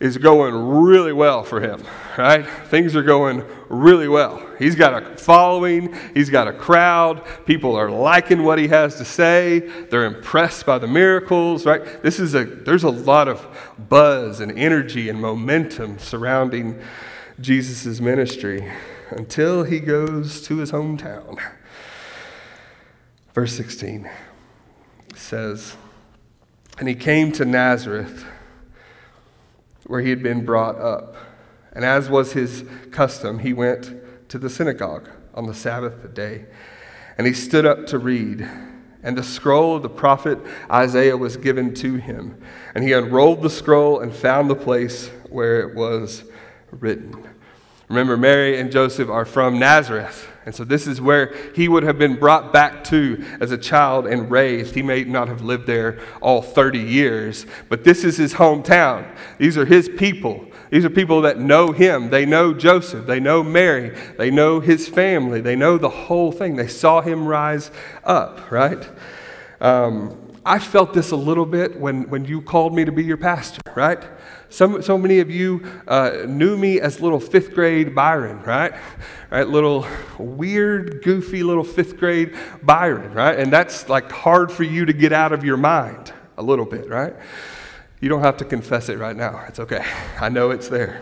is 0.00 0.16
going 0.16 0.54
really 0.54 1.12
well 1.12 1.44
for 1.44 1.60
him, 1.60 1.82
right? 2.16 2.46
Things 2.66 2.96
are 2.96 3.02
going 3.02 3.44
really 3.68 4.08
well. 4.08 4.42
He's 4.58 4.74
got 4.74 5.02
a 5.02 5.16
following, 5.18 5.94
he's 6.14 6.30
got 6.30 6.48
a 6.48 6.54
crowd. 6.54 7.22
People 7.44 7.76
are 7.76 7.90
liking 7.90 8.42
what 8.42 8.58
he 8.58 8.68
has 8.68 8.96
to 8.96 9.04
say. 9.04 9.58
They're 9.58 10.06
impressed 10.06 10.64
by 10.64 10.78
the 10.78 10.86
miracles, 10.86 11.66
right? 11.66 12.02
This 12.02 12.18
is 12.18 12.34
a 12.34 12.44
there's 12.44 12.84
a 12.84 12.90
lot 12.90 13.28
of 13.28 13.46
buzz 13.90 14.40
and 14.40 14.50
energy 14.58 15.10
and 15.10 15.20
momentum 15.20 15.98
surrounding 15.98 16.80
Jesus' 17.38 18.00
ministry 18.00 18.72
until 19.10 19.64
he 19.64 19.80
goes 19.80 20.40
to 20.42 20.58
his 20.58 20.72
hometown. 20.72 21.38
Verse 23.34 23.52
16 23.52 24.08
says, 25.14 25.76
And 26.78 26.88
he 26.88 26.94
came 26.94 27.32
to 27.32 27.44
Nazareth, 27.44 28.24
where 29.90 30.00
he 30.00 30.10
had 30.10 30.22
been 30.22 30.44
brought 30.44 30.78
up. 30.80 31.16
And 31.72 31.84
as 31.84 32.08
was 32.08 32.32
his 32.32 32.64
custom, 32.92 33.40
he 33.40 33.52
went 33.52 33.92
to 34.28 34.38
the 34.38 34.48
synagogue 34.48 35.08
on 35.34 35.48
the 35.48 35.52
Sabbath 35.52 36.14
day. 36.14 36.46
And 37.18 37.26
he 37.26 37.32
stood 37.32 37.66
up 37.66 37.88
to 37.88 37.98
read. 37.98 38.48
And 39.02 39.18
the 39.18 39.24
scroll 39.24 39.74
of 39.74 39.82
the 39.82 39.88
prophet 39.88 40.38
Isaiah 40.70 41.16
was 41.16 41.36
given 41.36 41.74
to 41.74 41.96
him. 41.96 42.40
And 42.76 42.84
he 42.84 42.92
unrolled 42.92 43.42
the 43.42 43.50
scroll 43.50 43.98
and 43.98 44.14
found 44.14 44.48
the 44.48 44.54
place 44.54 45.08
where 45.28 45.60
it 45.68 45.74
was 45.74 46.22
written. 46.70 47.28
Remember, 47.88 48.16
Mary 48.16 48.60
and 48.60 48.70
Joseph 48.70 49.08
are 49.08 49.24
from 49.24 49.58
Nazareth. 49.58 50.30
And 50.50 50.54
so 50.56 50.64
this 50.64 50.88
is 50.88 51.00
where 51.00 51.32
he 51.54 51.68
would 51.68 51.84
have 51.84 51.96
been 51.96 52.16
brought 52.16 52.52
back 52.52 52.82
to 52.86 53.24
as 53.38 53.52
a 53.52 53.56
child 53.56 54.08
and 54.08 54.28
raised. 54.28 54.74
He 54.74 54.82
may 54.82 55.04
not 55.04 55.28
have 55.28 55.42
lived 55.42 55.68
there 55.68 56.00
all 56.20 56.42
30 56.42 56.80
years, 56.80 57.46
but 57.68 57.84
this 57.84 58.02
is 58.02 58.16
his 58.16 58.34
hometown. 58.34 59.08
These 59.38 59.56
are 59.56 59.64
his 59.64 59.88
people. 59.88 60.44
These 60.70 60.84
are 60.84 60.90
people 60.90 61.20
that 61.22 61.38
know 61.38 61.70
him. 61.70 62.10
They 62.10 62.26
know 62.26 62.52
Joseph. 62.52 63.06
They 63.06 63.20
know 63.20 63.44
Mary. 63.44 63.96
They 64.18 64.32
know 64.32 64.58
his 64.58 64.88
family. 64.88 65.40
They 65.40 65.54
know 65.54 65.78
the 65.78 65.88
whole 65.88 66.32
thing. 66.32 66.56
They 66.56 66.66
saw 66.66 67.00
him 67.00 67.28
rise 67.28 67.70
up, 68.02 68.50
right? 68.50 68.90
Um, 69.60 70.32
I 70.44 70.58
felt 70.58 70.94
this 70.94 71.12
a 71.12 71.16
little 71.16 71.46
bit 71.46 71.78
when, 71.78 72.10
when 72.10 72.24
you 72.24 72.42
called 72.42 72.74
me 72.74 72.84
to 72.84 72.90
be 72.90 73.04
your 73.04 73.18
pastor, 73.18 73.60
right? 73.76 74.02
So, 74.50 74.80
so 74.80 74.98
many 74.98 75.20
of 75.20 75.30
you 75.30 75.64
uh, 75.86 76.24
knew 76.26 76.56
me 76.56 76.80
as 76.80 77.00
little 77.00 77.20
fifth 77.20 77.54
grade 77.54 77.94
Byron, 77.94 78.42
right? 78.42 78.74
Right, 79.30 79.46
little 79.46 79.86
weird, 80.18 81.04
goofy 81.04 81.44
little 81.44 81.62
fifth 81.62 81.96
grade 81.96 82.36
Byron, 82.62 83.14
right? 83.14 83.38
And 83.38 83.52
that's 83.52 83.88
like 83.88 84.10
hard 84.10 84.50
for 84.50 84.64
you 84.64 84.84
to 84.84 84.92
get 84.92 85.12
out 85.12 85.32
of 85.32 85.44
your 85.44 85.56
mind 85.56 86.12
a 86.36 86.42
little 86.42 86.64
bit, 86.64 86.88
right? 86.88 87.14
You 88.00 88.08
don't 88.08 88.22
have 88.22 88.38
to 88.38 88.44
confess 88.44 88.88
it 88.88 88.98
right 88.98 89.14
now. 89.14 89.44
It's 89.46 89.60
okay. 89.60 89.84
I 90.20 90.28
know 90.30 90.50
it's 90.50 90.68
there. 90.68 91.00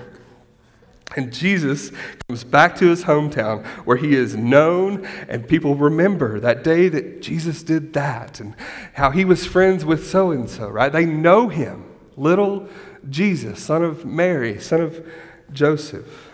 And 1.17 1.33
Jesus 1.33 1.91
comes 2.29 2.45
back 2.45 2.77
to 2.77 2.87
his 2.87 3.05
hometown 3.05 3.65
where 3.87 3.97
he 3.97 4.15
is 4.15 4.37
known, 4.37 5.07
and 5.27 5.49
people 5.49 5.75
remember 5.75 6.39
that 6.41 6.63
day 6.63 6.91
that 6.91 7.23
Jesus 7.23 7.63
did 7.63 7.95
that 7.95 8.41
and 8.41 8.55
how 8.93 9.11
he 9.11 9.25
was 9.25 9.47
friends 9.47 9.87
with 9.87 10.07
so 10.07 10.33
and 10.33 10.51
so, 10.51 10.69
right? 10.69 10.93
They 10.93 11.07
know 11.07 11.49
him. 11.49 11.85
Little 12.19 12.69
Jesus, 13.09 13.63
son 13.63 13.83
of 13.83 14.05
Mary, 14.05 14.61
son 14.61 14.81
of 14.81 15.07
Joseph. 15.53 16.31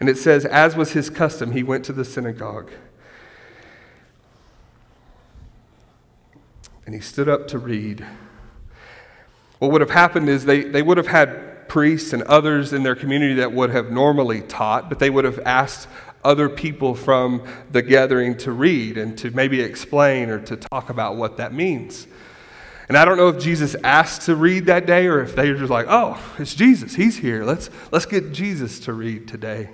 And 0.00 0.08
it 0.08 0.16
says, 0.16 0.44
as 0.44 0.76
was 0.76 0.92
his 0.92 1.10
custom, 1.10 1.52
he 1.52 1.62
went 1.62 1.84
to 1.86 1.92
the 1.92 2.04
synagogue. 2.04 2.70
And 6.86 6.94
he 6.94 7.00
stood 7.00 7.28
up 7.28 7.48
to 7.48 7.58
read. 7.58 8.06
What 9.58 9.72
would 9.72 9.80
have 9.80 9.90
happened 9.90 10.28
is 10.28 10.44
they, 10.44 10.62
they 10.62 10.82
would 10.82 10.96
have 10.96 11.08
had 11.08 11.68
priests 11.68 12.12
and 12.12 12.22
others 12.24 12.72
in 12.72 12.82
their 12.82 12.94
community 12.94 13.34
that 13.34 13.52
would 13.52 13.70
have 13.70 13.90
normally 13.90 14.40
taught, 14.42 14.88
but 14.88 14.98
they 14.98 15.10
would 15.10 15.24
have 15.24 15.38
asked 15.40 15.88
other 16.24 16.48
people 16.48 16.94
from 16.94 17.46
the 17.70 17.82
gathering 17.82 18.36
to 18.38 18.52
read 18.52 18.96
and 18.98 19.18
to 19.18 19.30
maybe 19.32 19.60
explain 19.60 20.30
or 20.30 20.38
to 20.40 20.56
talk 20.56 20.90
about 20.90 21.16
what 21.16 21.36
that 21.36 21.52
means. 21.52 22.06
And 22.88 22.96
I 22.96 23.04
don't 23.04 23.18
know 23.18 23.28
if 23.28 23.42
Jesus 23.42 23.76
asked 23.84 24.22
to 24.22 24.34
read 24.34 24.66
that 24.66 24.86
day 24.86 25.06
or 25.06 25.20
if 25.20 25.36
they 25.36 25.50
were 25.50 25.58
just 25.58 25.70
like, 25.70 25.86
oh, 25.88 26.18
it's 26.38 26.54
Jesus. 26.54 26.94
He's 26.94 27.18
here. 27.18 27.44
Let's, 27.44 27.68
let's 27.92 28.06
get 28.06 28.32
Jesus 28.32 28.80
to 28.80 28.94
read 28.94 29.28
today. 29.28 29.70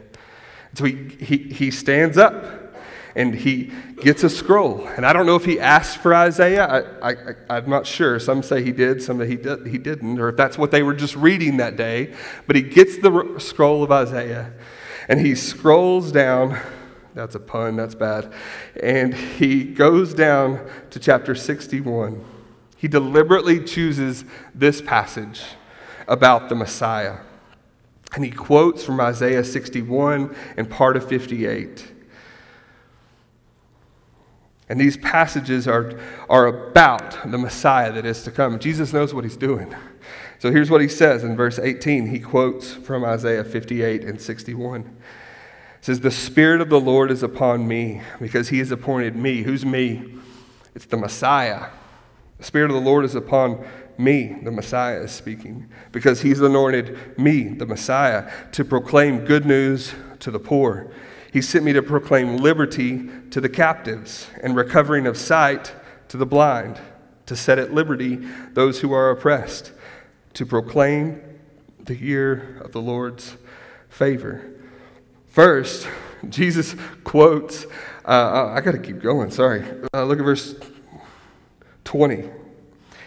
So 0.75 0.85
he, 0.85 1.09
he, 1.21 1.37
he 1.37 1.71
stands 1.71 2.19
up 2.19 2.75
and 3.15 3.33
he 3.33 3.71
gets 4.03 4.25
a 4.25 4.31
scroll. 4.31 4.89
And 4.89 5.07
I 5.07 5.13
don't 5.13 5.27
know 5.27 5.37
if 5.37 5.45
he 5.45 5.61
asked 5.61 5.99
for 5.99 6.13
Isaiah. 6.13 6.99
I, 7.01 7.15
I'm 7.49 7.71
not 7.71 7.87
sure. 7.87 8.19
Some 8.19 8.43
say 8.43 8.65
he 8.65 8.73
did, 8.73 9.01
some 9.01 9.21
say 9.21 9.29
he, 9.29 9.37
did, 9.37 9.69
he 9.69 9.79
didn't, 9.79 10.19
or 10.19 10.31
if 10.31 10.37
that's 10.37 10.59
what 10.59 10.73
they 10.73 10.83
were 10.83 10.95
just 10.95 11.15
reading 11.15 11.59
that 11.59 11.77
day. 11.77 12.15
But 12.49 12.57
he 12.57 12.63
gets 12.63 12.99
the 12.99 13.37
scroll 13.39 13.85
of 13.85 13.93
Isaiah 13.93 14.53
and 15.07 15.21
he 15.21 15.37
scrolls 15.37 16.11
down. 16.11 16.59
That's 17.15 17.37
a 17.37 17.41
pun, 17.41 17.77
that's 17.77 17.95
bad. 17.95 18.33
And 18.83 19.15
he 19.15 19.63
goes 19.63 20.15
down 20.15 20.69
to 20.91 20.99
chapter 20.99 21.37
61. 21.37 22.25
He 22.85 22.89
deliberately 22.89 23.65
chooses 23.65 24.27
this 24.55 24.83
passage 24.83 25.41
about 26.07 26.51
the 26.51 26.55
Messiah. 26.55 27.17
And 28.15 28.23
he 28.23 28.31
quotes 28.31 28.85
from 28.85 29.01
Isaiah 29.01 29.43
61 29.43 30.37
and 30.59 30.69
part 30.69 30.99
of 30.99 31.09
58. 31.09 31.91
And 34.69 34.79
these 34.79 34.99
passages 34.99 35.67
are, 35.67 35.99
are 36.29 36.45
about 36.45 37.31
the 37.31 37.39
Messiah 37.39 37.91
that 37.91 38.05
is 38.05 38.23
to 38.25 38.31
come. 38.31 38.59
Jesus 38.59 38.93
knows 38.93 39.15
what 39.15 39.25
he's 39.25 39.39
doing. 39.39 39.75
So 40.39 40.53
here's 40.53 40.71
what 40.71 40.83
he 40.83 40.89
says 40.89 41.25
in 41.25 41.37
verse 41.37 41.59
18. 41.59 42.09
He 42.09 42.21
quotes 42.21 42.75
from 42.75 43.03
Isaiah 43.03 43.45
58 43.45 44.05
and 44.05 44.21
61. 44.21 44.81
It 44.83 44.87
says, 45.81 46.01
The 46.01 46.11
Spirit 46.11 46.61
of 46.61 46.69
the 46.69 46.81
Lord 46.81 47.11
is 47.11 47.23
upon 47.23 47.67
me 47.67 48.03
because 48.21 48.51
he 48.51 48.59
has 48.59 48.71
appointed 48.71 49.17
me. 49.17 49.41
Who's 49.41 49.65
me? 49.65 50.17
It's 50.75 50.85
the 50.85 50.99
Messiah 50.99 51.69
the 52.39 52.45
Spirit 52.45 52.71
of 52.71 52.75
the 52.75 52.83
Lord 52.83 53.05
is 53.05 53.15
upon 53.15 53.65
me, 53.97 54.37
the 54.43 54.51
Messiah 54.51 55.01
is 55.01 55.13
speaking, 55.13 55.69
because 55.93 56.23
he's 56.23 56.41
anointed 56.41 57.19
me, 57.19 57.45
the 57.49 57.67
Messiah, 57.67 58.31
to 58.53 58.65
proclaim 58.65 59.25
good 59.25 59.47
news 59.47 59.95
to 60.21 60.31
the 60.31 60.39
poor. 60.39 60.91
He 61.33 61.41
sent 61.41 61.65
me 61.65 61.73
to 61.73 61.83
proclaim 61.83 62.37
liberty 62.39 63.09
to 63.31 63.41
the 63.41 63.49
captives 63.49 64.29
and 64.43 64.57
recovering 64.57 65.07
of 65.07 65.17
sight 65.17 65.73
to 66.09 66.17
the 66.17 66.27
blind, 66.27 66.81
to 67.27 67.37
set 67.37 67.59
at 67.59 67.73
liberty 67.73 68.17
those 68.53 68.81
who 68.81 68.93
are 68.93 69.11
oppressed, 69.11 69.73
to 70.35 70.45
proclaim 70.45 71.21
the 71.81 71.97
year 71.97 72.59
of 72.63 72.73
the 72.73 72.81
Lord's 72.81 73.37
favor. 73.89 74.51
First, 75.29 75.89
Jesus 76.29 76.75
quotes, 77.03 77.67
uh, 78.05 78.53
I 78.55 78.61
got 78.61 78.73
to 78.73 78.79
keep 78.79 79.01
going, 79.01 79.31
sorry. 79.31 79.65
Uh, 79.93 80.05
look 80.05 80.19
at 80.19 80.25
verse 80.25 80.55
20. 81.95 82.15
It 82.15 82.31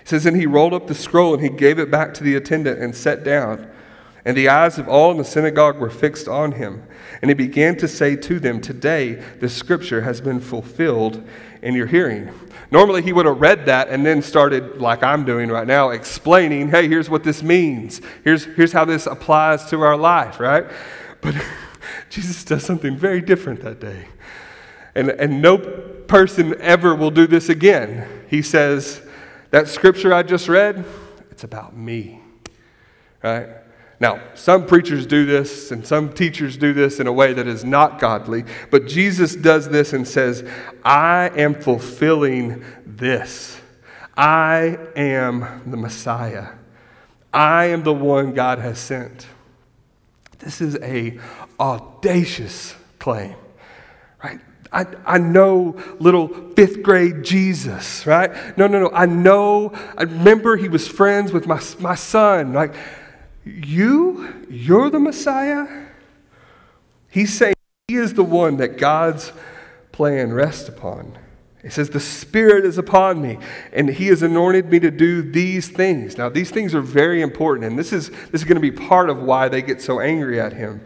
says, 0.06 0.26
And 0.26 0.38
he 0.38 0.46
rolled 0.46 0.74
up 0.74 0.88
the 0.88 0.96
scroll 0.96 1.34
and 1.34 1.44
he 1.44 1.50
gave 1.50 1.78
it 1.78 1.92
back 1.92 2.14
to 2.14 2.24
the 2.24 2.36
attendant 2.36 2.80
and 2.80 2.96
sat 2.96 3.22
down. 3.22 3.70
And 4.24 4.38
the 4.38 4.48
eyes 4.48 4.78
of 4.78 4.88
all 4.88 5.12
in 5.12 5.18
the 5.18 5.26
synagogue 5.26 5.78
were 5.78 5.90
fixed 5.90 6.30
on 6.30 6.54
him. 6.54 6.88
And 7.22 7.30
he 7.30 7.36
began 7.36 7.76
to 7.80 7.88
say 7.90 8.16
to 8.16 8.40
them, 8.40 8.62
Today 8.62 9.16
the 9.42 9.50
scripture 9.50 10.04
has 10.04 10.22
been 10.22 10.40
fulfilled 10.40 11.22
in 11.62 11.76
your 11.76 11.88
hearing. 11.88 12.34
Normally, 12.72 13.02
he 13.02 13.12
would 13.12 13.26
have 13.26 13.42
read 13.42 13.66
that 13.66 13.90
and 13.90 14.06
then 14.06 14.22
started, 14.22 14.78
like 14.78 15.04
I'm 15.04 15.26
doing 15.26 15.50
right 15.50 15.68
now, 15.68 15.90
explaining, 15.90 16.70
hey, 16.70 16.88
here's 16.88 17.10
what 17.10 17.26
this 17.26 17.44
means. 17.44 18.00
Here's, 18.24 18.46
here's 18.46 18.72
how 18.72 18.86
this 18.86 19.06
applies 19.06 19.66
to 19.72 19.82
our 19.82 19.98
life, 19.98 20.40
right? 20.40 20.66
But 21.20 21.36
Jesus 22.10 22.46
does 22.46 22.64
something 22.64 22.96
very 22.96 23.20
different 23.20 23.62
that 23.64 23.82
day. 23.82 24.08
And, 24.96 25.10
and 25.10 25.42
no 25.42 25.58
person 26.08 26.60
ever 26.62 26.96
will 26.96 27.12
do 27.12 27.28
this 27.28 27.50
again. 27.50 28.08
He 28.30 28.42
says, 28.42 29.02
That 29.52 29.68
scripture 29.68 30.14
I 30.14 30.24
just 30.24 30.48
read, 30.48 30.86
it's 31.32 31.44
about 31.44 31.76
me, 31.76 32.22
right? 33.24 33.48
Now, 34.00 34.22
some 34.36 34.68
preachers 34.68 35.08
do 35.08 35.26
this 35.26 35.72
and 35.72 35.86
some 35.86 36.14
teachers 36.14 36.56
do 36.56 36.72
this 36.72 37.00
in 37.00 37.08
a 37.08 37.14
way 37.14 37.34
that 37.34 37.48
is 37.48 37.64
not 37.64 38.00
godly, 38.00 38.44
but 38.70 38.86
Jesus 38.86 39.36
does 39.36 39.70
this 39.70 39.94
and 39.94 40.08
says, 40.08 40.48
I 40.86 41.32
am 41.36 41.56
fulfilling 41.56 42.64
this. 42.86 43.60
I 44.16 44.78
am 44.96 45.64
the 45.66 45.78
Messiah. 45.78 46.50
I 47.34 47.66
am 47.66 47.84
the 47.84 47.94
one 47.94 48.34
God 48.34 48.60
has 48.60 48.78
sent. 48.78 49.28
This 50.40 50.62
is 50.62 50.76
a 50.78 51.20
audacious 51.60 52.76
claim, 53.00 53.36
right? 54.24 54.40
I, 54.72 54.86
I 55.06 55.18
know 55.18 55.82
little 56.00 56.28
fifth 56.28 56.84
grade 56.84 57.24
Jesus, 57.24 58.06
right? 58.06 58.58
No, 58.58 58.68
no, 58.68 58.80
no. 58.80 58.90
I 58.92 59.06
know, 59.06 59.72
I 59.98 60.04
remember 60.04 60.58
he 60.58 60.70
was 60.70 60.88
friends 60.88 61.32
with 61.32 61.48
my, 61.48 61.62
my 61.80 61.96
son. 61.96 62.54
Like, 62.54 62.74
you? 63.46 64.46
You're 64.50 64.90
the 64.90 65.00
Messiah? 65.00 65.86
He's 67.10 67.34
saying 67.34 67.56
he 67.88 67.96
is 67.96 68.14
the 68.14 68.24
one 68.24 68.58
that 68.58 68.78
God's 68.78 69.32
plan 69.92 70.34
rests 70.34 70.68
upon. 70.68 71.18
He 71.64 71.70
says, 71.70 71.90
The 71.90 72.00
Spirit 72.00 72.66
is 72.66 72.78
upon 72.78 73.22
me, 73.22 73.40
and 73.74 73.90
He 73.90 74.08
has 74.08 74.22
anointed 74.22 74.70
me 74.70 74.80
to 74.80 74.92
do 74.92 75.22
these 75.22 75.70
things. 75.70 76.18
Now, 76.18 76.30
these 76.30 76.52
things 76.52 76.76
are 76.76 76.82
very 76.82 77.22
important, 77.22 77.66
and 77.66 77.80
this 77.80 77.92
is, 77.92 78.10
this 78.10 78.42
is 78.42 78.44
going 78.44 78.56
to 78.56 78.62
be 78.62 78.72
part 78.72 79.10
of 79.10 79.22
why 79.22 79.50
they 79.50 79.62
get 79.62 79.82
so 79.82 80.00
angry 80.00 80.40
at 80.40 80.54
Him. 80.54 80.82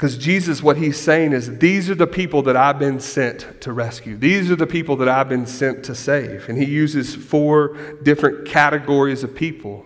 Because 0.00 0.16
Jesus, 0.16 0.62
what 0.62 0.78
He's 0.78 0.98
saying 0.98 1.34
is, 1.34 1.58
These 1.58 1.90
are 1.90 1.94
the 1.94 2.06
people 2.06 2.40
that 2.44 2.56
I've 2.56 2.78
been 2.78 3.00
sent 3.00 3.60
to 3.60 3.70
rescue. 3.70 4.16
These 4.16 4.50
are 4.50 4.56
the 4.56 4.66
people 4.66 4.96
that 4.96 5.10
I've 5.10 5.28
been 5.28 5.44
sent 5.44 5.84
to 5.84 5.94
save. 5.94 6.48
And 6.48 6.56
He 6.56 6.64
uses 6.64 7.14
four 7.14 7.76
different 8.02 8.48
categories 8.48 9.22
of 9.22 9.34
people. 9.34 9.84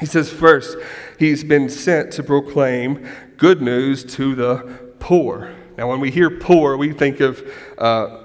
He 0.00 0.06
says, 0.06 0.32
first, 0.32 0.78
he's 1.18 1.44
been 1.44 1.68
sent 1.68 2.14
to 2.14 2.22
proclaim 2.22 3.06
good 3.36 3.60
news 3.60 4.04
to 4.14 4.34
the 4.34 4.94
poor. 5.00 5.54
Now, 5.76 5.90
when 5.90 6.00
we 6.00 6.10
hear 6.10 6.30
poor, 6.30 6.78
we 6.78 6.94
think 6.94 7.20
of, 7.20 7.46
uh, 7.76 8.22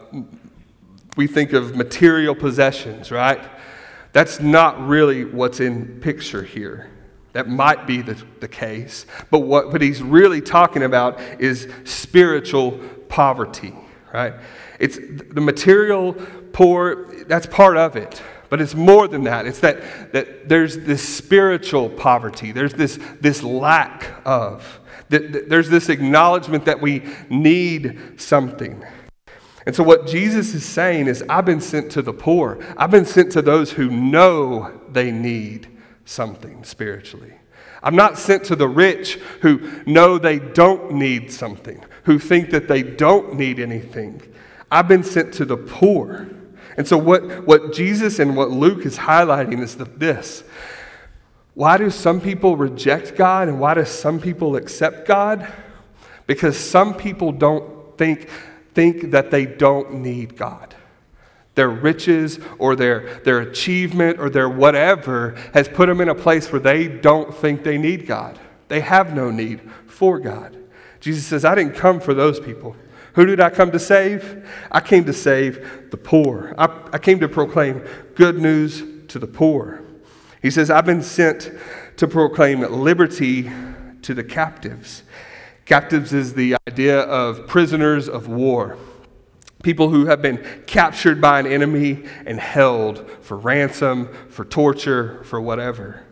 we 1.18 1.28
think 1.28 1.52
of 1.52 1.76
material 1.76 2.36
possessions, 2.36 3.12
right? 3.12 3.42
That's 4.14 4.40
not 4.40 4.88
really 4.88 5.26
what's 5.26 5.60
in 5.60 6.00
picture 6.00 6.44
here. 6.44 6.90
That 7.36 7.50
might 7.50 7.86
be 7.86 8.02
the, 8.02 8.14
the 8.40 8.48
case. 8.48 9.06
But 9.30 9.40
what, 9.40 9.70
what 9.74 9.82
he's 9.82 10.02
really 10.02 10.40
talking 10.40 10.84
about 10.84 11.20
is 11.38 11.68
spiritual 11.84 12.80
poverty, 13.10 13.76
right? 14.14 14.36
It's 14.80 14.98
the 14.98 15.42
material 15.42 16.14
poor, 16.54 17.14
that's 17.26 17.46
part 17.46 17.76
of 17.76 17.98
it. 17.98 18.24
But 18.50 18.62
it's 18.62 18.74
more 18.74 19.10
than 19.10 19.26
that. 19.26 19.46
It's 19.46 19.60
that, 19.60 20.14
that 20.14 20.48
there's 20.48 20.78
this 20.78 21.06
spiritual 21.06 21.90
poverty, 21.90 22.54
there's 22.54 22.74
this, 22.74 22.98
this 23.20 23.44
lack 23.44 24.06
of, 24.24 24.80
that, 25.10 25.50
there's 25.50 25.70
this 25.70 25.90
acknowledgement 25.90 26.64
that 26.64 26.80
we 26.80 27.04
need 27.30 28.00
something. 28.16 28.82
And 29.66 29.76
so, 29.76 29.84
what 29.84 30.08
Jesus 30.08 30.54
is 30.54 30.64
saying 30.64 31.08
is, 31.08 31.22
I've 31.28 31.44
been 31.44 31.60
sent 31.60 31.92
to 31.94 32.02
the 32.02 32.14
poor, 32.14 32.64
I've 32.78 32.92
been 32.92 33.04
sent 33.04 33.34
to 33.34 33.42
those 33.42 33.74
who 33.74 33.90
know 33.90 34.80
they 34.90 35.12
need 35.12 35.75
something 36.06 36.64
spiritually. 36.64 37.34
I'm 37.84 37.96
not 37.96 38.18
sent 38.18 38.46
to 38.46 38.56
the 38.56 38.68
rich 38.68 39.16
who 39.42 39.70
know 39.86 40.18
they 40.18 40.40
don't 40.40 40.94
need 40.94 41.32
something, 41.32 41.84
who 42.04 42.18
think 42.18 42.52
that 42.52 42.68
they 42.68 42.82
don't 42.82 43.36
need 43.36 43.60
anything. 43.60 44.22
I've 44.72 44.88
been 44.88 45.04
sent 45.04 45.34
to 45.36 45.46
the 45.46 45.58
poor 45.58 46.30
and 46.78 46.88
so, 46.88 46.98
what, 46.98 47.46
what 47.48 47.74
Jesus 47.74 48.20
and 48.20 48.36
what 48.36 48.52
Luke 48.52 48.86
is 48.86 48.98
highlighting 48.98 49.62
is 49.62 49.76
the, 49.76 49.86
this. 49.86 50.44
Why 51.54 51.78
do 51.78 51.90
some 51.90 52.20
people 52.20 52.58
reject 52.58 53.16
God 53.16 53.48
and 53.48 53.60
why 53.60 53.76
do 53.76 53.86
some 53.86 54.20
people 54.20 54.58
accept 54.58 55.08
God? 55.08 55.52
Because 56.28 56.58
some 56.58 56.94
people 56.94 57.32
don't 57.32 57.98
think, 57.98 58.30
think 58.74 59.12
that 59.12 59.32
they 59.32 59.46
don't 59.46 60.02
need 60.02 60.36
God. 60.36 60.75
Their 61.56 61.70
riches 61.70 62.40
or 62.60 62.76
their, 62.76 63.20
their 63.24 63.40
achievement 63.40 64.20
or 64.20 64.30
their 64.30 64.50
whatever 64.50 65.36
has 65.54 65.68
put 65.68 65.88
them 65.88 66.02
in 66.02 66.10
a 66.10 66.16
place 66.16 66.52
where 66.52 66.62
they 66.62 66.88
don't 66.88 67.34
think 67.34 67.64
they 67.64 67.78
need 67.78 68.06
God. 68.06 68.40
They 68.68 68.82
have 68.82 69.16
no 69.16 69.32
need 69.32 69.62
for 69.88 70.20
God. 70.20 70.58
Jesus 71.00 71.26
says, 71.26 71.46
I 71.46 71.56
didn't 71.56 71.76
come 71.76 72.00
for 72.00 72.14
those 72.14 72.40
people. 72.40 72.76
Who 73.14 73.26
did 73.26 73.40
I 73.40 73.50
come 73.50 73.72
to 73.72 73.80
save? 73.80 74.46
I 74.72 74.82
came 74.82 75.06
to 75.06 75.14
save 75.14 75.90
the 75.92 75.98
poor. 75.98 76.54
I, 76.58 76.66
I 76.92 76.98
came 76.98 77.20
to 77.22 77.30
proclaim 77.30 77.86
good 78.16 78.38
news 78.38 78.84
to 79.08 79.20
the 79.20 79.28
poor. 79.28 79.82
He 80.42 80.52
says, 80.52 80.70
I've 80.70 80.86
been 80.86 81.02
sent 81.02 81.52
to 81.98 82.08
proclaim 82.08 82.60
liberty 82.60 83.50
to 84.02 84.14
the 84.14 84.24
captives. 84.24 85.04
Captives 85.64 86.14
is 86.14 86.34
the 86.34 86.58
idea 86.68 87.00
of 87.00 87.48
prisoners 87.48 88.10
of 88.10 88.28
war, 88.28 88.78
people 89.66 89.90
who 89.90 90.06
have 90.06 90.22
been 90.22 90.38
captured 90.68 91.20
by 91.20 91.40
an 91.40 91.48
enemy 91.48 92.04
and 92.28 92.40
held 92.40 93.10
for 93.22 93.36
ransom, 93.36 94.08
for 94.30 94.46
torture, 94.46 95.24
for 95.24 95.42
whatever. 95.42 96.04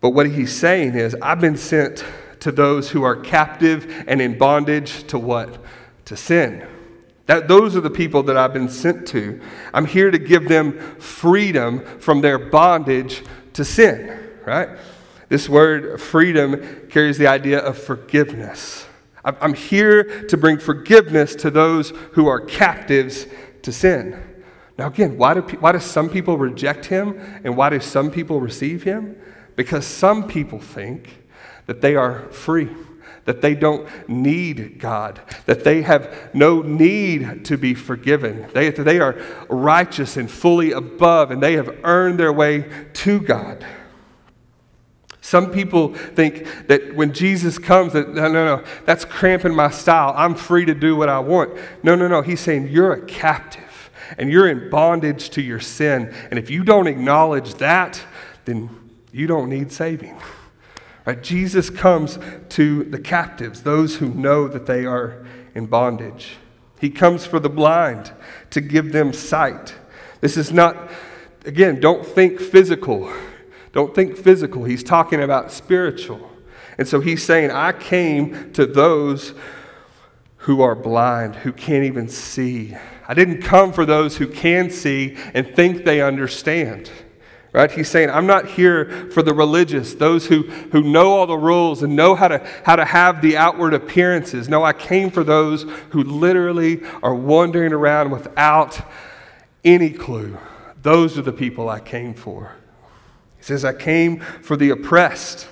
But 0.00 0.10
what 0.10 0.26
he's 0.26 0.52
saying 0.52 0.94
is, 0.94 1.16
I've 1.20 1.40
been 1.40 1.56
sent 1.56 2.04
to 2.38 2.52
those 2.52 2.88
who 2.88 3.02
are 3.02 3.16
captive 3.16 4.04
and 4.06 4.22
in 4.22 4.38
bondage 4.38 5.08
to 5.08 5.18
what? 5.18 5.58
To 6.04 6.16
sin. 6.16 6.64
That, 7.26 7.48
those 7.48 7.74
are 7.74 7.80
the 7.80 7.90
people 7.90 8.22
that 8.22 8.36
I've 8.36 8.52
been 8.52 8.68
sent 8.68 9.08
to. 9.08 9.40
I'm 9.74 9.84
here 9.84 10.12
to 10.12 10.18
give 10.18 10.48
them 10.48 10.78
freedom 11.00 11.84
from 11.98 12.20
their 12.20 12.38
bondage 12.38 13.24
to 13.54 13.64
sin, 13.64 14.30
right? 14.46 14.68
This 15.28 15.48
word 15.48 16.00
freedom 16.00 16.86
carries 16.90 17.18
the 17.18 17.26
idea 17.26 17.58
of 17.58 17.76
forgiveness. 17.76 18.86
I'm 19.24 19.54
here 19.54 20.26
to 20.28 20.36
bring 20.36 20.58
forgiveness 20.58 21.34
to 21.36 21.50
those 21.50 21.90
who 22.12 22.26
are 22.26 22.40
captives 22.40 23.26
to 23.62 23.72
sin. 23.72 24.22
Now, 24.78 24.86
again, 24.86 25.18
why 25.18 25.34
do, 25.34 25.40
why 25.40 25.72
do 25.72 25.80
some 25.80 26.08
people 26.08 26.38
reject 26.38 26.86
him 26.86 27.20
and 27.44 27.56
why 27.56 27.68
do 27.68 27.80
some 27.80 28.10
people 28.10 28.40
receive 28.40 28.82
him? 28.82 29.14
Because 29.54 29.86
some 29.86 30.26
people 30.26 30.58
think 30.58 31.22
that 31.66 31.82
they 31.82 31.96
are 31.96 32.30
free, 32.30 32.70
that 33.26 33.42
they 33.42 33.54
don't 33.54 33.86
need 34.08 34.78
God, 34.78 35.20
that 35.44 35.64
they 35.64 35.82
have 35.82 36.30
no 36.32 36.62
need 36.62 37.44
to 37.44 37.58
be 37.58 37.74
forgiven. 37.74 38.48
They, 38.54 38.70
they 38.70 39.00
are 39.00 39.20
righteous 39.50 40.16
and 40.16 40.30
fully 40.30 40.72
above, 40.72 41.30
and 41.30 41.42
they 41.42 41.54
have 41.56 41.78
earned 41.84 42.18
their 42.18 42.32
way 42.32 42.64
to 42.94 43.20
God. 43.20 43.64
Some 45.20 45.52
people 45.52 45.94
think 45.94 46.46
that 46.68 46.94
when 46.94 47.12
Jesus 47.12 47.58
comes, 47.58 47.92
that 47.92 48.08
no, 48.14 48.28
no, 48.28 48.56
no, 48.56 48.64
that's 48.86 49.04
cramping 49.04 49.54
my 49.54 49.70
style. 49.70 50.14
I'm 50.16 50.34
free 50.34 50.64
to 50.64 50.74
do 50.74 50.96
what 50.96 51.08
I 51.08 51.18
want. 51.18 51.58
No, 51.82 51.94
no, 51.94 52.08
no. 52.08 52.22
He's 52.22 52.40
saying 52.40 52.68
you're 52.68 52.92
a 52.92 53.04
captive 53.06 53.90
and 54.18 54.30
you're 54.30 54.48
in 54.48 54.70
bondage 54.70 55.30
to 55.30 55.42
your 55.42 55.60
sin. 55.60 56.14
And 56.30 56.38
if 56.38 56.50
you 56.50 56.64
don't 56.64 56.86
acknowledge 56.86 57.54
that, 57.54 58.02
then 58.44 58.70
you 59.12 59.26
don't 59.26 59.50
need 59.50 59.72
saving. 59.72 60.18
Right? 61.04 61.22
Jesus 61.22 61.70
comes 61.70 62.18
to 62.50 62.84
the 62.84 62.98
captives, 62.98 63.62
those 63.62 63.96
who 63.96 64.08
know 64.08 64.48
that 64.48 64.66
they 64.66 64.86
are 64.86 65.24
in 65.54 65.66
bondage. 65.66 66.36
He 66.80 66.90
comes 66.90 67.26
for 67.26 67.38
the 67.38 67.50
blind 67.50 68.12
to 68.50 68.60
give 68.60 68.92
them 68.92 69.12
sight. 69.12 69.74
This 70.20 70.36
is 70.36 70.50
not, 70.50 70.90
again, 71.44 71.78
don't 71.78 72.06
think 72.06 72.40
physical. 72.40 73.12
Don't 73.72 73.94
think 73.94 74.16
physical. 74.16 74.64
He's 74.64 74.82
talking 74.82 75.22
about 75.22 75.52
spiritual. 75.52 76.30
And 76.78 76.88
so 76.88 77.00
he's 77.00 77.22
saying, 77.22 77.50
I 77.50 77.72
came 77.72 78.52
to 78.52 78.66
those 78.66 79.34
who 80.38 80.62
are 80.62 80.74
blind, 80.74 81.36
who 81.36 81.52
can't 81.52 81.84
even 81.84 82.08
see. 82.08 82.74
I 83.06 83.14
didn't 83.14 83.42
come 83.42 83.72
for 83.72 83.84
those 83.84 84.16
who 84.16 84.26
can 84.26 84.70
see 84.70 85.16
and 85.34 85.54
think 85.54 85.84
they 85.84 86.00
understand. 86.00 86.90
Right? 87.52 87.70
He's 87.70 87.90
saying, 87.90 88.10
I'm 88.10 88.26
not 88.26 88.46
here 88.46 89.10
for 89.10 89.22
the 89.22 89.34
religious, 89.34 89.94
those 89.94 90.26
who, 90.26 90.42
who 90.42 90.82
know 90.82 91.10
all 91.10 91.26
the 91.26 91.36
rules 91.36 91.82
and 91.82 91.96
know 91.96 92.14
how 92.14 92.28
to, 92.28 92.46
how 92.64 92.76
to 92.76 92.84
have 92.84 93.20
the 93.20 93.36
outward 93.36 93.74
appearances. 93.74 94.48
No, 94.48 94.62
I 94.62 94.72
came 94.72 95.10
for 95.10 95.24
those 95.24 95.64
who 95.90 96.04
literally 96.04 96.80
are 97.02 97.14
wandering 97.14 97.72
around 97.72 98.10
without 98.10 98.80
any 99.64 99.90
clue. 99.90 100.38
Those 100.82 101.18
are 101.18 101.22
the 101.22 101.32
people 101.32 101.68
I 101.68 101.80
came 101.80 102.14
for. 102.14 102.54
He 103.40 103.46
says, 103.46 103.64
I 103.64 103.72
came 103.72 104.20
for 104.20 104.56
the 104.56 104.70
oppressed 104.70 105.48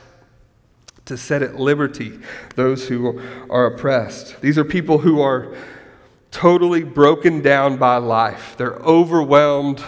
to 1.06 1.16
set 1.16 1.42
at 1.42 1.58
liberty 1.58 2.20
those 2.54 2.86
who 2.86 3.18
are 3.48 3.64
oppressed. 3.64 4.40
These 4.42 4.58
are 4.58 4.64
people 4.64 4.98
who 4.98 5.22
are 5.22 5.56
totally 6.30 6.84
broken 6.84 7.40
down 7.40 7.78
by 7.78 7.96
life. 7.96 8.54
They're 8.58 8.76
overwhelmed 8.76 9.82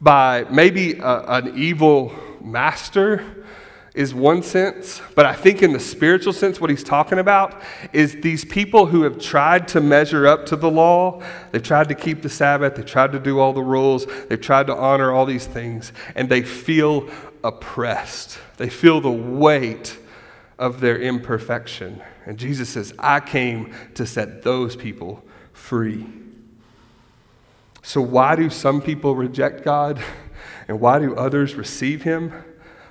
by 0.00 0.46
maybe 0.48 1.00
a, 1.00 1.22
an 1.26 1.58
evil 1.58 2.14
master 2.40 3.35
is 3.96 4.14
one 4.14 4.42
sense, 4.42 5.00
but 5.14 5.24
I 5.24 5.32
think 5.32 5.62
in 5.62 5.72
the 5.72 5.80
spiritual 5.80 6.34
sense, 6.34 6.60
what 6.60 6.68
he's 6.68 6.84
talking 6.84 7.18
about 7.18 7.62
is 7.94 8.20
these 8.20 8.44
people 8.44 8.84
who 8.84 9.02
have 9.04 9.18
tried 9.18 9.66
to 9.68 9.80
measure 9.80 10.26
up 10.26 10.44
to 10.46 10.56
the 10.56 10.70
law. 10.70 11.22
They've 11.50 11.62
tried 11.62 11.88
to 11.88 11.94
keep 11.94 12.20
the 12.20 12.28
Sabbath, 12.28 12.76
they've 12.76 12.84
tried 12.84 13.12
to 13.12 13.18
do 13.18 13.40
all 13.40 13.54
the 13.54 13.62
rules, 13.62 14.06
they've 14.28 14.40
tried 14.40 14.66
to 14.66 14.76
honor 14.76 15.12
all 15.12 15.24
these 15.24 15.46
things, 15.46 15.94
and 16.14 16.28
they 16.28 16.42
feel 16.42 17.08
oppressed. 17.42 18.38
They 18.58 18.68
feel 18.68 19.00
the 19.00 19.10
weight 19.10 19.98
of 20.58 20.80
their 20.80 20.98
imperfection. 20.98 22.02
And 22.26 22.38
Jesus 22.38 22.68
says, 22.68 22.92
I 22.98 23.20
came 23.20 23.74
to 23.94 24.04
set 24.04 24.42
those 24.42 24.76
people 24.76 25.24
free. 25.54 26.06
So, 27.82 28.02
why 28.02 28.36
do 28.36 28.50
some 28.50 28.82
people 28.82 29.16
reject 29.16 29.64
God 29.64 30.02
and 30.68 30.80
why 30.80 30.98
do 30.98 31.14
others 31.16 31.54
receive 31.54 32.02
Him? 32.02 32.32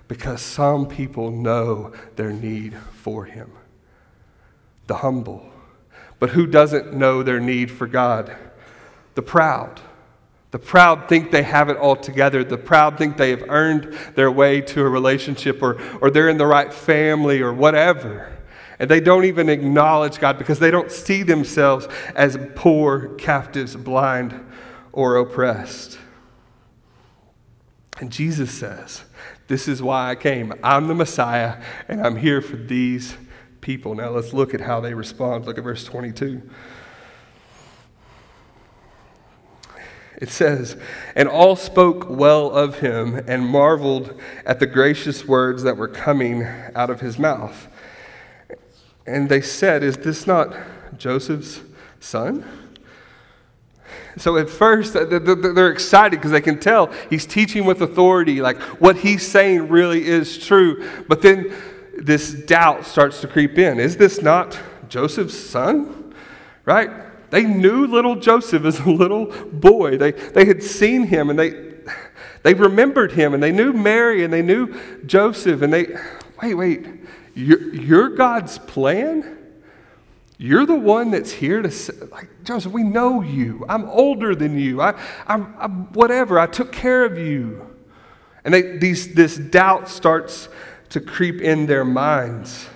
Because 0.08 0.42
some 0.42 0.88
people 0.88 1.32
know 1.32 1.92
their 2.16 2.32
need 2.32 2.76
for 2.94 3.26
Him. 3.26 3.52
The 4.88 4.98
humble. 4.98 5.52
But 6.20 6.30
who 6.30 6.48
doesn't 6.48 6.94
know 6.94 7.24
their 7.24 7.40
need 7.40 7.72
for 7.72 7.88
God? 7.88 8.36
The 9.16 9.22
proud. 9.22 9.82
The 10.52 10.60
proud 10.60 11.10
think 11.10 11.32
they 11.32 11.44
have 11.44 11.70
it 11.70 11.78
all 11.78 11.96
together. 11.96 12.44
The 12.44 12.58
proud 12.58 12.98
think 12.98 13.18
they 13.18 13.32
have 13.32 13.44
earned 13.50 13.98
their 14.16 14.32
way 14.32 14.62
to 14.62 14.82
a 14.82 14.90
relationship 14.90 15.62
or, 15.62 15.82
or 16.00 16.10
they're 16.10 16.30
in 16.30 16.38
the 16.38 16.46
right 16.46 16.74
family 16.74 17.42
or 17.42 17.54
whatever. 17.54 18.32
And 18.80 18.90
they 18.90 19.00
don't 19.00 19.26
even 19.26 19.50
acknowledge 19.50 20.20
God 20.20 20.38
because 20.38 20.60
they 20.60 20.72
don't 20.72 20.92
see 20.92 21.24
themselves 21.24 21.88
as 22.16 22.38
poor, 22.56 23.10
captives, 23.16 23.76
blind, 23.76 24.46
or 24.92 25.18
oppressed. 25.18 25.98
And 28.00 28.12
Jesus 28.12 28.52
says, 28.52 29.04
this 29.48 29.68
is 29.68 29.82
why 29.82 30.10
I 30.10 30.16
came. 30.16 30.54
I'm 30.64 30.88
the 30.88 30.96
Messiah, 30.96 31.62
and 31.88 32.02
I'm 32.02 32.16
here 32.16 32.42
for 32.42 32.56
these 32.56 33.16
people. 33.62 33.96
Now 33.96 34.10
let's 34.10 34.34
look 34.34 34.54
at 34.54 34.62
how 34.62 34.80
they 34.80 34.94
respond. 34.94 35.46
Look 35.46 35.58
at 35.58 35.64
verse 35.64 35.84
22. 35.84 36.42
It 40.18 40.30
says, 40.30 40.78
And 41.16 41.28
all 41.28 41.56
spoke 41.56 42.10
well 42.10 42.50
of 42.50 42.80
him 42.80 43.22
and 43.28 43.46
marveled 43.46 44.20
at 44.46 44.60
the 44.60 44.68
gracious 44.68 45.26
words 45.26 45.64
that 45.64 45.78
were 45.78 45.88
coming 45.88 46.44
out 46.74 46.90
of 46.90 47.02
his 47.02 47.20
mouth. 47.20 47.68
And 49.06 49.30
they 49.30 49.42
said, 49.42 49.84
Is 49.84 49.98
this 49.98 50.26
not 50.26 50.56
Joseph's 50.98 51.62
son? 52.00 52.65
So 54.18 54.38
at 54.38 54.50
first, 54.50 54.96
uh, 54.96 55.06
they're 55.06 55.72
excited 55.72 56.18
because 56.18 56.32
they 56.32 56.42
can 56.42 56.60
tell 56.60 56.92
he's 57.10 57.26
teaching 57.26 57.66
with 57.66 57.82
authority, 57.82 58.42
like 58.42 58.58
what 58.82 58.98
he's 58.98 59.28
saying 59.28 59.68
really 59.68 60.06
is 60.06 60.38
true. 60.38 60.90
But 61.08 61.22
then 61.22 61.54
this 61.98 62.34
doubt 62.34 62.86
starts 62.86 63.22
to 63.22 63.28
creep 63.28 63.58
in. 63.58 63.80
Is 63.80 63.98
this 63.98 64.22
not 64.22 64.58
Joseph's 64.90 65.38
son? 65.38 66.14
Right? 66.66 66.90
They 67.30 67.44
knew 67.44 67.88
little 67.88 68.16
Joseph 68.16 68.64
as 68.66 68.80
a 68.80 68.90
little 68.90 69.26
boy. 69.52 69.98
They, 69.98 70.12
they 70.12 70.46
had 70.46 70.64
seen 70.64 71.04
him 71.04 71.30
and 71.30 71.38
they, 71.38 71.74
they 72.44 72.54
remembered 72.54 73.12
him 73.12 73.34
and 73.34 73.42
they 73.42 73.52
knew 73.52 73.74
Mary 73.74 74.24
and 74.24 74.32
they 74.32 74.42
knew 74.42 74.74
Joseph 75.06 75.62
and 75.62 75.74
they, 75.74 75.88
wait, 76.42 76.54
wait, 76.54 76.88
you're 77.34 78.10
God's 78.10 78.58
plan? 78.60 79.35
You're 80.38 80.66
the 80.66 80.76
one 80.76 81.12
that's 81.12 81.32
here 81.32 81.62
to 81.62 81.72
say, 81.72 81.94
like, 82.12 82.30
Joseph, 82.44 82.74
we 82.74 82.84
know 82.84 83.22
you. 83.22 83.66
I'm 83.70 83.86
older 83.90 84.36
than 84.36 84.60
you. 84.60 84.82
I, 84.82 85.00
I'm, 85.28 85.56
I'm 85.58 85.94
whatever. 85.94 86.40
I 86.40 86.48
took 86.48 86.72
care 86.72 87.06
of 87.06 87.18
you. 87.18 87.76
And 88.44 88.54
they, 88.54 88.78
these, 88.78 89.14
this 89.14 89.38
doubt 89.38 89.88
starts 89.88 90.50
to 90.90 91.00
creep 91.00 91.42
in 91.42 91.66
their 91.68 91.86
minds. 91.86 92.68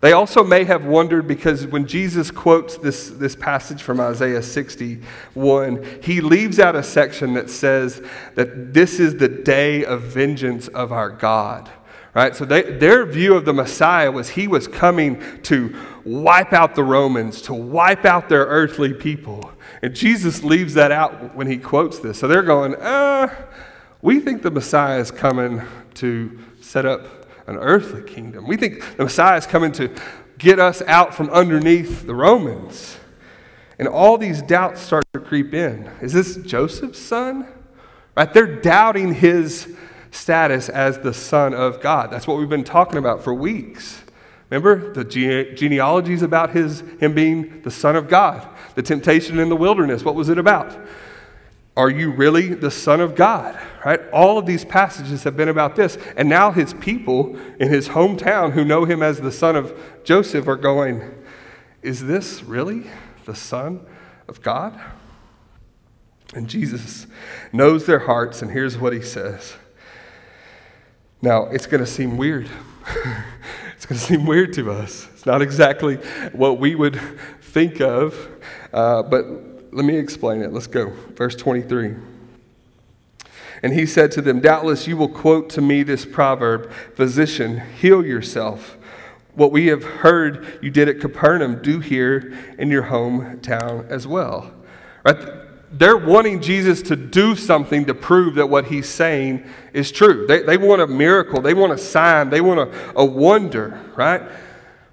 They 0.00 0.12
also 0.12 0.42
may 0.42 0.64
have 0.64 0.86
wondered 0.86 1.28
because 1.28 1.66
when 1.66 1.86
Jesus 1.86 2.30
quotes 2.30 2.78
this, 2.78 3.10
this 3.10 3.36
passage 3.36 3.82
from 3.82 4.00
Isaiah 4.00 4.42
61, 4.42 6.00
he 6.02 6.22
leaves 6.22 6.58
out 6.58 6.74
a 6.74 6.82
section 6.82 7.34
that 7.34 7.50
says 7.50 8.02
that 8.34 8.72
this 8.72 8.98
is 8.98 9.16
the 9.16 9.28
day 9.28 9.84
of 9.84 10.02
vengeance 10.02 10.68
of 10.68 10.90
our 10.90 11.10
God. 11.10 11.70
Right? 12.12 12.34
So 12.34 12.44
they, 12.44 12.62
their 12.62 13.06
view 13.06 13.34
of 13.34 13.44
the 13.44 13.52
Messiah 13.52 14.10
was 14.10 14.30
he 14.30 14.48
was 14.48 14.66
coming 14.66 15.22
to 15.42 15.76
wipe 16.04 16.52
out 16.52 16.74
the 16.74 16.82
Romans, 16.82 17.40
to 17.42 17.54
wipe 17.54 18.04
out 18.04 18.28
their 18.28 18.46
earthly 18.46 18.92
people. 18.92 19.52
And 19.82 19.94
Jesus 19.94 20.42
leaves 20.42 20.74
that 20.74 20.90
out 20.90 21.36
when 21.36 21.46
he 21.46 21.56
quotes 21.56 22.00
this. 22.00 22.18
So 22.18 22.26
they're 22.26 22.42
going, 22.42 22.74
uh, 22.74 23.32
we 24.02 24.18
think 24.18 24.42
the 24.42 24.50
Messiah 24.50 24.98
is 24.98 25.10
coming 25.10 25.62
to 25.94 26.38
set 26.60 26.84
up 26.84 27.28
an 27.46 27.56
earthly 27.56 28.02
kingdom. 28.02 28.46
We 28.46 28.56
think 28.56 28.96
the 28.96 29.04
Messiah 29.04 29.36
is 29.36 29.46
coming 29.46 29.70
to 29.72 29.94
get 30.38 30.58
us 30.58 30.82
out 30.82 31.14
from 31.14 31.30
underneath 31.30 32.06
the 32.06 32.14
Romans. 32.14 32.96
And 33.78 33.86
all 33.86 34.18
these 34.18 34.42
doubts 34.42 34.80
start 34.80 35.04
to 35.14 35.20
creep 35.20 35.54
in. 35.54 35.90
Is 36.00 36.12
this 36.12 36.36
Joseph's 36.36 36.98
son? 36.98 37.46
Right? 38.16 38.32
They're 38.32 38.60
doubting 38.60 39.14
his 39.14 39.74
status 40.10 40.68
as 40.68 40.98
the 40.98 41.14
son 41.14 41.54
of 41.54 41.80
God. 41.80 42.10
That's 42.10 42.26
what 42.26 42.38
we've 42.38 42.48
been 42.48 42.64
talking 42.64 42.98
about 42.98 43.22
for 43.22 43.32
weeks. 43.34 44.02
Remember 44.50 44.92
the 44.92 45.04
gene- 45.04 45.54
genealogies 45.56 46.22
about 46.22 46.50
his, 46.50 46.80
him 46.98 47.14
being 47.14 47.62
the 47.62 47.70
Son 47.70 47.94
of 47.94 48.08
God, 48.08 48.46
the 48.74 48.82
temptation 48.82 49.38
in 49.38 49.48
the 49.48 49.56
wilderness. 49.56 50.04
What 50.04 50.16
was 50.16 50.28
it 50.28 50.38
about? 50.38 50.76
Are 51.76 51.88
you 51.88 52.10
really 52.10 52.54
the 52.54 52.70
Son 52.70 53.00
of 53.00 53.14
God? 53.14 53.58
Right? 53.84 54.00
All 54.12 54.38
of 54.38 54.46
these 54.46 54.64
passages 54.64 55.22
have 55.22 55.36
been 55.36 55.48
about 55.48 55.76
this. 55.76 55.96
And 56.16 56.28
now 56.28 56.50
his 56.50 56.74
people 56.74 57.38
in 57.60 57.68
his 57.68 57.88
hometown 57.88 58.52
who 58.52 58.64
know 58.64 58.84
him 58.84 59.02
as 59.02 59.20
the 59.20 59.32
son 59.32 59.56
of 59.56 59.72
Joseph 60.04 60.48
are 60.48 60.56
going, 60.56 61.14
Is 61.80 62.04
this 62.04 62.42
really 62.42 62.90
the 63.24 63.34
Son 63.34 63.86
of 64.28 64.42
God? 64.42 64.78
And 66.34 66.48
Jesus 66.48 67.06
knows 67.52 67.86
their 67.86 68.00
hearts, 68.00 68.42
and 68.42 68.50
here's 68.50 68.76
what 68.76 68.92
he 68.92 69.00
says. 69.00 69.54
Now, 71.22 71.46
it's 71.46 71.66
going 71.66 71.84
to 71.84 71.90
seem 71.90 72.16
weird. 72.16 72.48
It's 73.80 73.86
going 73.86 73.98
to 73.98 74.04
seem 74.04 74.26
weird 74.26 74.52
to 74.52 74.70
us. 74.72 75.08
It's 75.14 75.24
not 75.24 75.40
exactly 75.40 75.96
what 76.32 76.58
we 76.58 76.74
would 76.74 77.00
think 77.40 77.80
of, 77.80 78.28
uh, 78.74 79.02
but 79.04 79.24
let 79.72 79.86
me 79.86 79.96
explain 79.96 80.42
it. 80.42 80.52
Let's 80.52 80.66
go. 80.66 80.92
Verse 81.14 81.34
23. 81.34 81.94
And 83.62 83.72
he 83.72 83.86
said 83.86 84.12
to 84.12 84.20
them, 84.20 84.40
Doubtless 84.40 84.86
you 84.86 84.98
will 84.98 85.08
quote 85.08 85.48
to 85.50 85.62
me 85.62 85.82
this 85.82 86.04
proverb 86.04 86.70
Physician, 86.94 87.62
heal 87.80 88.04
yourself. 88.04 88.76
What 89.34 89.50
we 89.50 89.68
have 89.68 89.82
heard 89.82 90.58
you 90.60 90.70
did 90.70 90.90
at 90.90 91.00
Capernaum, 91.00 91.62
do 91.62 91.80
here 91.80 92.36
in 92.58 92.70
your 92.70 92.82
hometown 92.82 93.88
as 93.88 94.06
well. 94.06 94.52
Right? 95.06 95.16
They're 95.72 95.96
wanting 95.96 96.40
Jesus 96.40 96.82
to 96.82 96.96
do 96.96 97.36
something 97.36 97.84
to 97.86 97.94
prove 97.94 98.34
that 98.34 98.46
what 98.46 98.66
he's 98.66 98.88
saying 98.88 99.44
is 99.72 99.92
true. 99.92 100.26
They, 100.26 100.42
they 100.42 100.56
want 100.56 100.82
a 100.82 100.86
miracle, 100.86 101.40
they 101.40 101.54
want 101.54 101.72
a 101.72 101.78
sign, 101.78 102.30
they 102.30 102.40
want 102.40 102.60
a, 102.60 102.98
a 102.98 103.04
wonder, 103.04 103.80
right? 103.96 104.22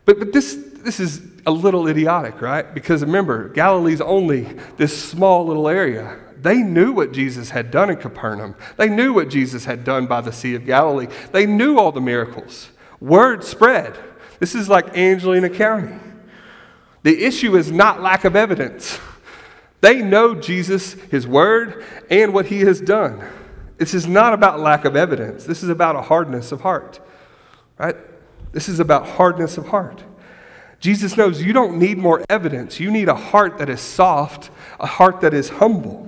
But, 0.06 0.20
but 0.20 0.32
this, 0.34 0.56
this 0.80 1.00
is 1.00 1.22
a 1.46 1.52
little 1.52 1.88
idiotic, 1.88 2.42
right? 2.42 2.74
Because 2.74 3.02
remember, 3.02 3.50
Galilee's 3.50 4.02
only 4.02 4.44
this 4.78 4.96
small 4.98 5.48
little 5.48 5.68
area. 5.68 6.18
They 6.40 6.58
knew 6.58 6.92
what 6.92 7.12
Jesus 7.12 7.50
had 7.50 7.72
done 7.72 7.90
in 7.90 7.98
Capernaum. 7.98 8.54
They 8.76 8.90
knew 8.90 9.13
what 9.13 9.30
Jesus 9.30 9.66
had 9.66 9.84
done 9.84 10.06
by 10.06 10.22
the 10.22 10.32
Sea 10.32 10.54
of 10.56 10.66
Galilee. 10.66 11.08
They 11.32 11.48
knew 11.48 11.80
all 11.80 11.92
the 11.92 12.02
miracles. 12.02 12.70
Word 13.00 13.44
spread. 13.44 13.98
This 14.40 14.54
is 14.54 14.70
like 14.70 14.96
Angelina 14.96 15.50
County. 15.50 15.96
The 17.02 17.24
issue 17.24 17.56
is 17.56 17.72
not 17.72 18.02
lack 18.02 18.26
of 18.26 18.36
evidence. 18.36 19.00
They 19.82 20.02
know 20.02 20.36
Jesus, 20.36 20.94
his 20.94 21.28
word, 21.28 21.86
and 22.10 22.34
what 22.34 22.48
he 22.48 22.62
has 22.62 22.82
done. 22.82 23.24
This 23.78 23.94
is 23.94 24.08
not 24.08 24.34
about 24.34 24.60
lack 24.60 24.86
of 24.86 24.96
evidence. 24.96 25.44
This 25.44 25.62
is 25.62 25.70
about 25.70 25.96
a 25.96 26.02
hardness 26.02 26.52
of 26.52 26.62
heart. 26.62 27.00
Right? 27.78 27.96
This 28.52 28.70
is 28.70 28.80
about 28.80 29.08
hardness 29.08 29.58
of 29.58 29.68
heart. 29.68 30.04
Jesus 30.80 31.18
knows 31.18 31.42
you 31.42 31.54
don't 31.54 31.78
need 31.78 31.98
more 31.98 32.24
evidence. 32.30 32.80
You 32.80 32.92
need 32.92 33.10
a 33.10 33.16
heart 33.16 33.58
that 33.60 33.70
is 33.70 33.82
soft, 33.82 34.50
a 34.80 34.88
heart 34.88 35.22
that 35.22 35.34
is 35.34 35.50
humble. 35.50 36.08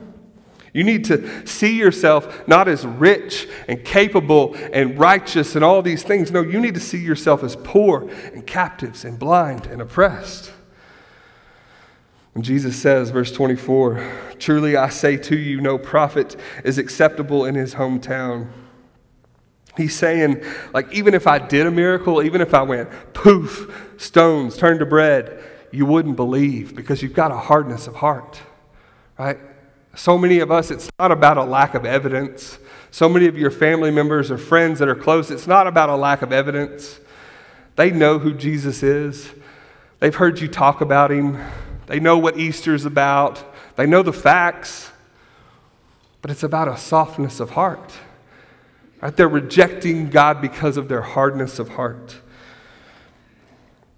You 0.73 0.83
need 0.83 1.05
to 1.05 1.47
see 1.47 1.77
yourself 1.77 2.47
not 2.47 2.67
as 2.67 2.85
rich 2.85 3.47
and 3.67 3.83
capable 3.83 4.55
and 4.71 4.99
righteous 4.99 5.55
and 5.55 5.65
all 5.65 5.81
these 5.81 6.03
things. 6.03 6.31
No, 6.31 6.41
you 6.41 6.59
need 6.59 6.75
to 6.75 6.79
see 6.79 6.99
yourself 6.99 7.43
as 7.43 7.55
poor 7.55 8.09
and 8.33 8.45
captives 8.45 9.03
and 9.03 9.17
blind 9.17 9.65
and 9.65 9.81
oppressed. 9.81 10.51
And 12.35 12.43
Jesus 12.43 12.75
says, 12.75 13.09
verse 13.09 13.31
24, 13.31 14.35
Truly 14.39 14.77
I 14.77 14.89
say 14.89 15.17
to 15.17 15.37
you, 15.37 15.61
no 15.61 15.77
prophet 15.77 16.35
is 16.63 16.77
acceptable 16.77 17.45
in 17.45 17.55
his 17.55 17.75
hometown. 17.75 18.49
He's 19.77 19.95
saying, 19.95 20.43
like, 20.73 20.91
even 20.93 21.13
if 21.13 21.27
I 21.27 21.39
did 21.39 21.65
a 21.65 21.71
miracle, 21.71 22.21
even 22.21 22.41
if 22.41 22.53
I 22.53 22.61
went 22.61 22.89
poof, 23.13 23.93
stones 23.97 24.57
turned 24.57 24.79
to 24.79 24.85
bread, 24.85 25.43
you 25.71 25.85
wouldn't 25.85 26.15
believe 26.15 26.75
because 26.75 27.01
you've 27.01 27.13
got 27.13 27.31
a 27.31 27.37
hardness 27.37 27.87
of 27.87 27.95
heart, 27.95 28.41
right? 29.17 29.37
So 29.95 30.17
many 30.17 30.39
of 30.39 30.51
us, 30.51 30.71
it's 30.71 30.89
not 30.99 31.11
about 31.11 31.37
a 31.37 31.43
lack 31.43 31.75
of 31.75 31.85
evidence. 31.85 32.59
So 32.91 33.07
many 33.09 33.27
of 33.27 33.37
your 33.37 33.51
family 33.51 33.91
members 33.91 34.31
or 34.31 34.37
friends 34.37 34.79
that 34.79 34.87
are 34.87 34.95
close, 34.95 35.31
it's 35.31 35.47
not 35.47 35.67
about 35.67 35.89
a 35.89 35.95
lack 35.95 36.21
of 36.21 36.31
evidence. 36.31 36.99
They 37.75 37.91
know 37.91 38.19
who 38.19 38.33
Jesus 38.33 38.83
is, 38.83 39.29
they've 39.99 40.15
heard 40.15 40.39
you 40.39 40.47
talk 40.47 40.81
about 40.81 41.11
him, 41.11 41.37
they 41.89 41.99
know 41.99 42.19
what 42.19 42.37
Easter's 42.37 42.85
about, 42.85 43.43
they 43.75 43.87
know 43.87 44.03
the 44.03 44.13
facts, 44.13 44.91
but 46.21 46.29
it's 46.29 46.43
about 46.43 46.67
a 46.67 46.77
softness 46.77 47.39
of 47.39 47.51
heart. 47.51 47.91
Right? 49.01 49.15
They're 49.15 49.27
rejecting 49.27 50.11
God 50.11 50.39
because 50.39 50.77
of 50.77 50.87
their 50.87 51.01
hardness 51.01 51.57
of 51.57 51.69
heart. 51.69 52.17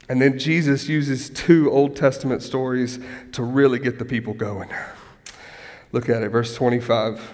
And 0.08 0.22
then 0.22 0.40
Jesus 0.40 0.88
uses 0.88 1.30
two 1.30 1.70
Old 1.70 1.98
Testament 1.98 2.44
stories 2.44 2.98
to 3.34 3.44
really 3.44 3.78
get 3.78 4.00
the 4.00 4.06
people 4.06 4.34
going. 4.34 4.70
Look 5.92 6.08
at 6.08 6.24
it, 6.24 6.30
verse 6.30 6.56
25. 6.56 7.34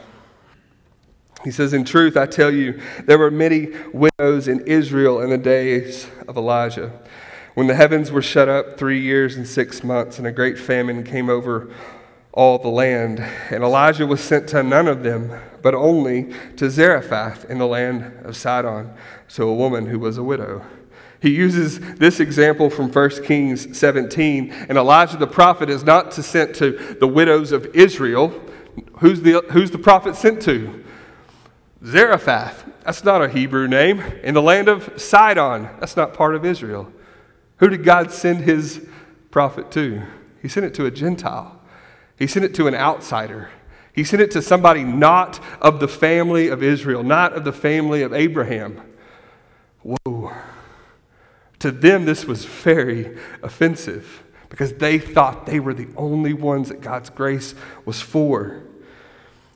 He 1.44 1.52
says, 1.52 1.72
In 1.72 1.86
truth, 1.86 2.18
I 2.18 2.26
tell 2.26 2.52
you, 2.52 2.82
there 3.06 3.20
were 3.20 3.30
many 3.30 3.70
widows 3.94 4.48
in 4.48 4.62
Israel 4.62 5.22
in 5.22 5.30
the 5.30 5.38
days 5.38 6.08
of 6.28 6.36
Elijah, 6.36 6.92
when 7.58 7.66
the 7.66 7.74
heavens 7.74 8.12
were 8.12 8.22
shut 8.22 8.48
up 8.48 8.78
three 8.78 9.02
years 9.02 9.36
and 9.36 9.48
six 9.48 9.84
months, 9.84 10.20
and 10.20 10.28
a 10.28 10.32
great 10.32 10.60
famine 10.60 11.04
came 11.04 11.28
over 11.28 11.68
all 12.32 12.60
the 12.60 12.68
land. 12.68 13.20
And 13.50 13.64
Elijah 13.64 14.06
was 14.06 14.22
sent 14.22 14.48
to 14.50 14.62
none 14.62 14.88
of 14.88 15.02
them, 15.02 15.32
but 15.64 15.74
only 15.74 16.32
to 16.58 16.70
Zarephath 16.70 17.50
in 17.50 17.58
the 17.58 17.66
land 17.66 18.24
of 18.24 18.38
Sidon, 18.38 18.94
so 19.28 19.50
a 19.50 19.56
woman 19.56 19.88
who 19.88 19.98
was 19.98 20.20
a 20.20 20.24
widow. 20.24 20.64
He 21.20 21.32
uses 21.32 21.80
this 21.96 22.20
example 22.20 22.70
from 22.70 22.92
1 22.92 23.24
Kings 23.24 23.76
17, 23.76 24.52
and 24.70 24.78
Elijah 24.78 25.18
the 25.18 25.26
prophet 25.26 25.68
is 25.68 25.84
not 25.84 26.12
to 26.12 26.22
sent 26.22 26.54
to 26.58 26.96
the 27.00 27.08
widows 27.08 27.52
of 27.52 27.66
Israel. 27.74 28.40
Who's 29.00 29.24
the, 29.24 29.44
who's 29.50 29.72
the 29.72 29.80
prophet 29.80 30.16
sent 30.16 30.44
to? 30.44 30.84
Zarephath. 31.84 32.66
That's 32.84 33.04
not 33.04 33.24
a 33.24 33.28
Hebrew 33.28 33.68
name. 33.68 34.02
In 34.22 34.36
the 34.36 34.44
land 34.44 34.68
of 34.68 35.02
Sidon. 35.02 35.70
That's 35.80 35.98
not 35.98 36.14
part 36.14 36.36
of 36.36 36.46
Israel. 36.46 36.94
Who 37.58 37.70
did 37.70 37.84
God 37.84 38.12
send 38.12 38.42
his 38.42 38.86
prophet 39.32 39.72
to? 39.72 40.04
He 40.42 40.48
sent 40.48 40.66
it 40.66 40.74
to 40.76 40.86
a 40.86 40.92
Gentile. 40.92 41.60
He 42.18 42.28
sent 42.28 42.46
it 42.46 42.54
to 42.56 42.68
an 42.68 42.76
outsider. 42.76 43.50
He 43.94 44.04
sent 44.04 44.22
it 44.22 44.32
to 44.32 44.42
somebody 44.42 44.84
not 44.84 45.40
of 45.60 45.80
the 45.80 45.88
family 45.88 46.50
of 46.50 46.62
Israel, 46.62 47.04
not 47.04 47.34
of 47.34 47.44
the 47.44 47.54
family 47.54 48.04
of 48.04 48.14
Abraham. 48.14 48.82
Whoa. 49.82 50.32
To 51.60 51.72
them, 51.72 52.06
this 52.06 52.26
was 52.26 52.46
very 52.46 53.18
offensive 53.42 54.24
because 54.50 54.74
they 54.74 55.00
thought 55.00 55.46
they 55.48 55.60
were 55.60 55.74
the 55.74 55.88
only 55.98 56.34
ones 56.34 56.70
that 56.70 56.82
God's 56.82 57.10
grace 57.10 57.56
was 57.86 58.00
for. 58.00 58.64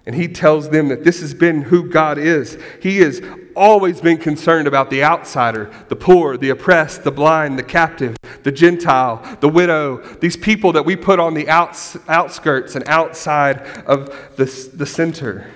And 0.05 0.15
he 0.15 0.27
tells 0.27 0.69
them 0.69 0.87
that 0.87 1.03
this 1.03 1.21
has 1.21 1.33
been 1.33 1.61
who 1.61 1.87
God 1.87 2.17
is. 2.17 2.57
He 2.81 2.97
has 2.99 3.21
always 3.55 4.01
been 4.01 4.17
concerned 4.17 4.67
about 4.67 4.89
the 4.89 5.03
outsider, 5.03 5.71
the 5.89 5.95
poor, 5.95 6.37
the 6.37 6.49
oppressed, 6.49 7.03
the 7.03 7.11
blind, 7.11 7.59
the 7.59 7.63
captive, 7.63 8.15
the 8.43 8.51
Gentile, 8.51 9.37
the 9.41 9.49
widow, 9.49 9.97
these 10.15 10.37
people 10.37 10.73
that 10.73 10.85
we 10.85 10.95
put 10.95 11.19
on 11.19 11.33
the 11.33 11.47
outs, 11.49 11.97
outskirts 12.07 12.75
and 12.75 12.87
outside 12.87 13.61
of 13.85 14.07
the, 14.37 14.45
the 14.73 14.85
center. 14.85 15.51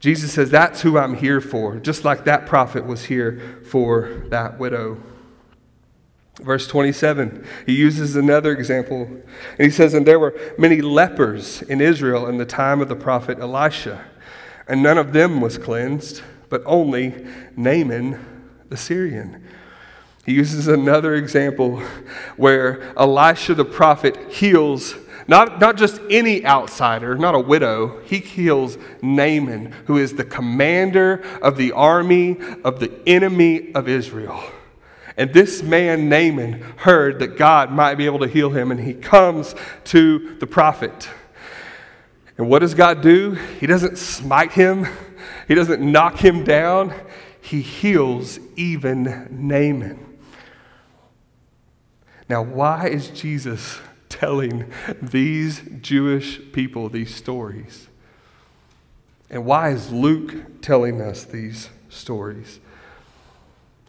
Jesus 0.00 0.32
says, 0.32 0.50
That's 0.50 0.80
who 0.80 0.96
I'm 0.96 1.14
here 1.14 1.40
for, 1.40 1.76
just 1.76 2.04
like 2.04 2.24
that 2.24 2.46
prophet 2.46 2.86
was 2.86 3.04
here 3.04 3.60
for 3.64 4.24
that 4.28 4.58
widow. 4.58 5.02
Verse 6.40 6.68
27, 6.68 7.44
he 7.66 7.74
uses 7.74 8.14
another 8.14 8.52
example, 8.52 9.02
and 9.02 9.22
he 9.58 9.70
says, 9.70 9.92
And 9.92 10.06
there 10.06 10.20
were 10.20 10.38
many 10.56 10.80
lepers 10.80 11.62
in 11.62 11.80
Israel 11.80 12.28
in 12.28 12.38
the 12.38 12.46
time 12.46 12.80
of 12.80 12.88
the 12.88 12.94
prophet 12.96 13.40
Elisha, 13.40 14.04
and 14.68 14.82
none 14.82 14.98
of 14.98 15.12
them 15.12 15.40
was 15.40 15.58
cleansed, 15.58 16.22
but 16.48 16.62
only 16.64 17.26
Naaman 17.56 18.24
the 18.68 18.76
Syrian. 18.76 19.44
He 20.24 20.34
uses 20.34 20.68
another 20.68 21.14
example 21.14 21.80
where 22.36 22.82
Elisha 22.96 23.54
the 23.54 23.64
prophet 23.64 24.16
heals 24.30 24.94
not, 25.26 25.60
not 25.60 25.76
just 25.76 26.00
any 26.08 26.44
outsider, 26.46 27.14
not 27.14 27.34
a 27.34 27.40
widow, 27.40 28.00
he 28.04 28.18
heals 28.18 28.78
Naaman, 29.02 29.72
who 29.84 29.98
is 29.98 30.14
the 30.14 30.24
commander 30.24 31.22
of 31.42 31.58
the 31.58 31.72
army 31.72 32.38
of 32.64 32.80
the 32.80 32.90
enemy 33.06 33.74
of 33.74 33.88
Israel. 33.88 34.42
And 35.18 35.34
this 35.34 35.64
man, 35.64 36.08
Naaman, 36.08 36.62
heard 36.76 37.18
that 37.18 37.36
God 37.36 37.72
might 37.72 37.96
be 37.96 38.06
able 38.06 38.20
to 38.20 38.28
heal 38.28 38.50
him, 38.50 38.70
and 38.70 38.78
he 38.78 38.94
comes 38.94 39.56
to 39.86 40.36
the 40.38 40.46
prophet. 40.46 41.10
And 42.38 42.48
what 42.48 42.60
does 42.60 42.72
God 42.72 43.02
do? 43.02 43.32
He 43.32 43.66
doesn't 43.66 43.98
smite 43.98 44.52
him, 44.52 44.86
he 45.48 45.56
doesn't 45.56 45.82
knock 45.82 46.18
him 46.18 46.44
down, 46.44 46.94
he 47.40 47.62
heals 47.62 48.38
even 48.54 49.26
Naaman. 49.28 50.18
Now, 52.28 52.42
why 52.42 52.86
is 52.86 53.08
Jesus 53.08 53.80
telling 54.08 54.70
these 55.02 55.62
Jewish 55.80 56.40
people 56.52 56.88
these 56.88 57.12
stories? 57.12 57.88
And 59.30 59.44
why 59.44 59.70
is 59.70 59.90
Luke 59.90 60.62
telling 60.62 61.00
us 61.00 61.24
these 61.24 61.70
stories? 61.88 62.60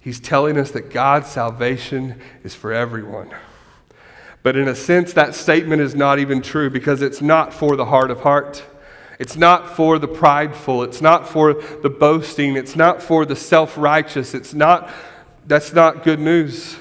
He's 0.09 0.19
telling 0.19 0.57
us 0.57 0.71
that 0.71 0.89
God's 0.89 1.29
salvation 1.29 2.19
is 2.43 2.55
for 2.55 2.73
everyone. 2.73 3.29
But 4.41 4.55
in 4.55 4.67
a 4.67 4.73
sense, 4.73 5.13
that 5.13 5.35
statement 5.35 5.83
is 5.83 5.93
not 5.93 6.17
even 6.17 6.41
true 6.41 6.71
because 6.71 7.03
it's 7.03 7.21
not 7.21 7.53
for 7.53 7.75
the 7.75 7.85
heart 7.85 8.09
of 8.09 8.21
heart. 8.21 8.65
It's 9.19 9.35
not 9.35 9.69
for 9.75 9.99
the 9.99 10.07
prideful. 10.07 10.81
It's 10.81 10.99
not 10.99 11.29
for 11.29 11.53
the 11.53 11.91
boasting. 11.91 12.55
It's 12.55 12.75
not 12.75 13.03
for 13.03 13.23
the 13.23 13.35
self 13.35 13.77
righteous. 13.77 14.33
It's 14.33 14.51
not, 14.51 14.89
that's 15.45 15.73
not 15.73 16.03
good 16.03 16.19
news. 16.19 16.77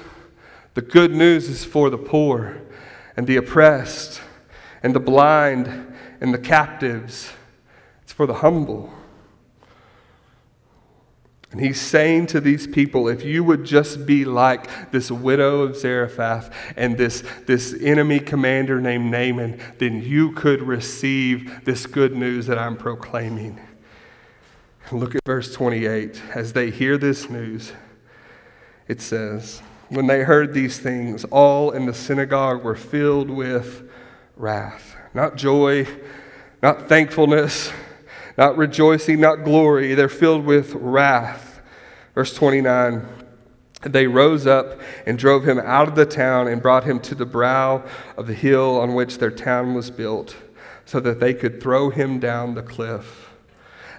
The 0.73 0.81
good 0.81 1.13
news 1.13 1.49
is 1.49 1.63
for 1.63 1.91
the 1.91 1.99
poor 1.99 2.59
and 3.15 3.27
the 3.27 3.35
oppressed 3.35 4.21
and 4.81 4.95
the 4.95 4.99
blind 4.99 5.95
and 6.19 6.33
the 6.33 6.39
captives. 6.39 7.31
It's 8.01 8.11
for 8.11 8.25
the 8.25 8.33
humble. 8.33 8.91
And 11.51 11.59
he's 11.59 11.81
saying 11.81 12.27
to 12.27 12.41
these 12.41 12.67
people, 12.67 13.07
if 13.07 13.23
you 13.23 13.43
would 13.43 13.63
just 13.63 14.05
be 14.05 14.23
like 14.23 14.91
this 14.91 15.09
widow 15.09 15.61
of 15.61 15.75
Zarephath 15.75 16.53
and 16.75 16.95
this, 16.95 17.23
this 17.47 17.75
enemy 17.81 18.19
commander 18.19 18.79
named 18.79 19.09
Naaman, 19.09 19.59
then 19.79 20.03
you 20.03 20.31
could 20.33 20.61
receive 20.61 21.65
this 21.65 21.87
good 21.87 22.15
news 22.15 22.45
that 22.45 22.59
I'm 22.59 22.77
proclaiming. 22.77 23.59
Look 24.91 25.15
at 25.15 25.21
verse 25.25 25.51
28. 25.53 26.21
As 26.35 26.53
they 26.53 26.69
hear 26.69 26.99
this 26.99 27.29
news, 27.29 27.73
it 28.87 29.01
says, 29.01 29.61
When 29.89 30.05
they 30.05 30.21
heard 30.21 30.53
these 30.53 30.77
things, 30.77 31.25
all 31.25 31.71
in 31.71 31.87
the 31.87 31.93
synagogue 31.95 32.63
were 32.63 32.75
filled 32.75 33.31
with 33.31 33.89
wrath. 34.35 34.95
Not 35.15 35.35
joy, 35.35 35.87
not 36.61 36.87
thankfulness 36.87 37.71
not 38.39 38.57
rejoicing, 38.57 39.19
not 39.19 39.43
glory. 39.43 39.93
They're 39.95 40.07
filled 40.07 40.45
with 40.45 40.73
wrath. 40.73 41.61
Verse 42.15 42.33
29 42.33 43.05
They 43.81 44.07
rose 44.07 44.47
up 44.47 44.79
and 45.05 45.19
drove 45.19 45.45
him 45.45 45.59
out 45.59 45.89
of 45.89 45.95
the 45.95 46.05
town 46.05 46.47
and 46.47 46.61
brought 46.61 46.85
him 46.85 47.01
to 47.01 47.15
the 47.15 47.25
brow 47.25 47.83
of 48.15 48.27
the 48.27 48.33
hill 48.33 48.79
on 48.79 48.95
which 48.95 49.17
their 49.17 49.29
town 49.29 49.73
was 49.73 49.91
built, 49.91 50.37
so 50.85 51.01
that 51.01 51.19
they 51.19 51.33
could 51.33 51.61
throw 51.61 51.89
him 51.89 52.17
down 52.17 52.55
the 52.55 52.63
cliff. 52.63 53.29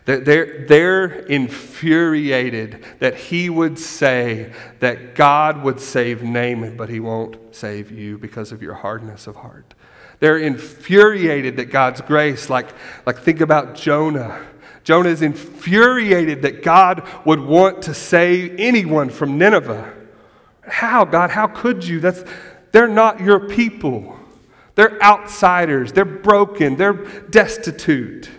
They're, 0.07 0.65
they're 0.67 1.07
infuriated 1.27 2.83
that 2.99 3.17
he 3.17 3.51
would 3.51 3.79
say 3.79 4.55
that 4.79 5.15
God 5.15 5.63
would 5.63 5.79
save 5.79 6.23
Naaman, 6.23 6.79
but 6.79 6.89
he 6.89 6.99
won't 6.99 7.37
save 7.55 7.91
you 7.91 8.17
because 8.17 8.53
of 8.53 8.63
your 8.63 8.75
hardness 8.75 9.27
of 9.27 9.37
heart. 9.37 9.75
They're 10.21 10.39
infuriated 10.39 11.57
that 11.57 11.67
God's 11.67 12.03
grace, 12.03 12.49
like, 12.49 12.69
like 13.07 13.19
think 13.19 13.41
about 13.41 13.75
Jonah. 13.75 14.47
Jonah 14.85 15.09
is 15.09 15.23
infuriated 15.23 16.43
that 16.43 16.63
God 16.63 17.07
would 17.25 17.41
want 17.41 17.83
to 17.83 17.95
save 17.95 18.57
anyone 18.59 19.09
from 19.09 19.39
Nineveh. 19.39 19.93
How, 20.63 21.05
God? 21.05 21.31
How 21.31 21.47
could 21.47 21.85
you? 21.85 22.01
That's, 22.01 22.23
they're 22.73 22.87
not 22.89 23.21
your 23.21 23.49
people. 23.49 24.17
They're 24.75 25.03
outsiders. 25.03 25.93
They're 25.93 26.05
broken. 26.05 26.77
They're 26.77 26.93
destitute. 26.93 28.31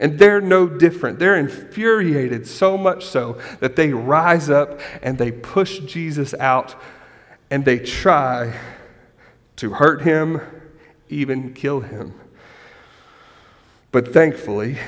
And 0.00 0.18
they're 0.18 0.40
no 0.40 0.66
different. 0.66 1.18
They're 1.18 1.36
infuriated 1.36 2.46
so 2.46 2.78
much 2.78 3.04
so 3.04 3.40
that 3.60 3.76
they 3.76 3.92
rise 3.92 4.48
up 4.48 4.80
and 5.02 5.18
they 5.18 5.32
push 5.32 5.80
Jesus 5.80 6.34
out 6.34 6.74
and 7.50 7.64
they 7.64 7.78
try 7.78 8.54
to 9.56 9.70
hurt 9.70 10.02
him 10.02 10.40
even 11.08 11.54
kill 11.54 11.80
him. 11.80 12.14
But 13.90 14.12
thankfully, 14.12 14.78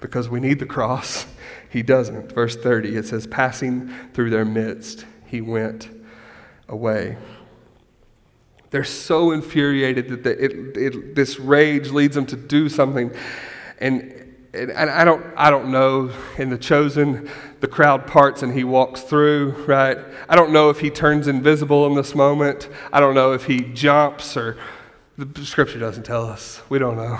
because 0.00 0.28
we 0.28 0.40
need 0.40 0.58
the 0.58 0.66
cross, 0.66 1.26
he 1.70 1.82
doesn't. 1.82 2.32
Verse 2.32 2.56
30, 2.56 2.96
it 2.96 3.06
says, 3.06 3.26
Passing 3.26 3.92
through 4.14 4.30
their 4.30 4.44
midst, 4.44 5.06
he 5.26 5.40
went 5.40 5.88
away. 6.68 7.16
They're 8.70 8.84
so 8.84 9.30
infuriated 9.32 10.08
that 10.08 10.24
the, 10.24 10.44
it, 10.44 10.76
it, 10.76 11.14
this 11.14 11.38
rage 11.38 11.90
leads 11.90 12.14
them 12.14 12.26
to 12.26 12.36
do 12.36 12.68
something. 12.68 13.14
And, 13.78 14.02
and, 14.52 14.70
and 14.70 14.90
I, 14.90 15.04
don't, 15.04 15.24
I 15.36 15.50
don't 15.50 15.70
know. 15.70 16.10
In 16.36 16.50
the 16.50 16.58
chosen, 16.58 17.30
the 17.60 17.66
crowd 17.66 18.06
parts 18.06 18.42
and 18.42 18.52
he 18.52 18.64
walks 18.64 19.00
through, 19.00 19.52
right? 19.66 19.98
I 20.28 20.36
don't 20.36 20.52
know 20.52 20.68
if 20.68 20.80
he 20.80 20.90
turns 20.90 21.28
invisible 21.28 21.86
in 21.86 21.94
this 21.94 22.14
moment. 22.14 22.68
I 22.92 23.00
don't 23.00 23.14
know 23.14 23.32
if 23.32 23.46
he 23.46 23.60
jumps 23.60 24.36
or 24.36 24.58
the 25.18 25.44
scripture 25.44 25.80
doesn't 25.80 26.04
tell 26.04 26.26
us. 26.26 26.62
We 26.68 26.78
don't 26.78 26.96
know. 26.96 27.18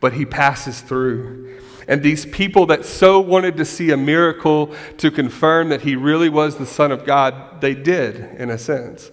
But 0.00 0.14
he 0.14 0.24
passes 0.24 0.80
through. 0.80 1.60
And 1.86 2.02
these 2.02 2.26
people 2.26 2.66
that 2.66 2.84
so 2.84 3.20
wanted 3.20 3.56
to 3.58 3.64
see 3.64 3.90
a 3.90 3.96
miracle 3.96 4.74
to 4.98 5.10
confirm 5.10 5.68
that 5.68 5.82
he 5.82 5.94
really 5.94 6.28
was 6.28 6.56
the 6.56 6.66
Son 6.66 6.90
of 6.90 7.04
God, 7.04 7.60
they 7.60 7.74
did, 7.74 8.16
in 8.38 8.50
a 8.50 8.58
sense. 8.58 9.10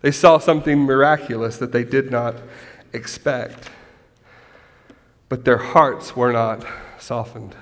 They 0.00 0.12
saw 0.12 0.38
something 0.38 0.78
miraculous 0.80 1.58
that 1.58 1.72
they 1.72 1.84
did 1.84 2.10
not 2.10 2.36
expect. 2.92 3.70
But 5.28 5.44
their 5.44 5.58
hearts 5.58 6.16
were 6.16 6.32
not 6.32 6.64
softened. 6.98 7.56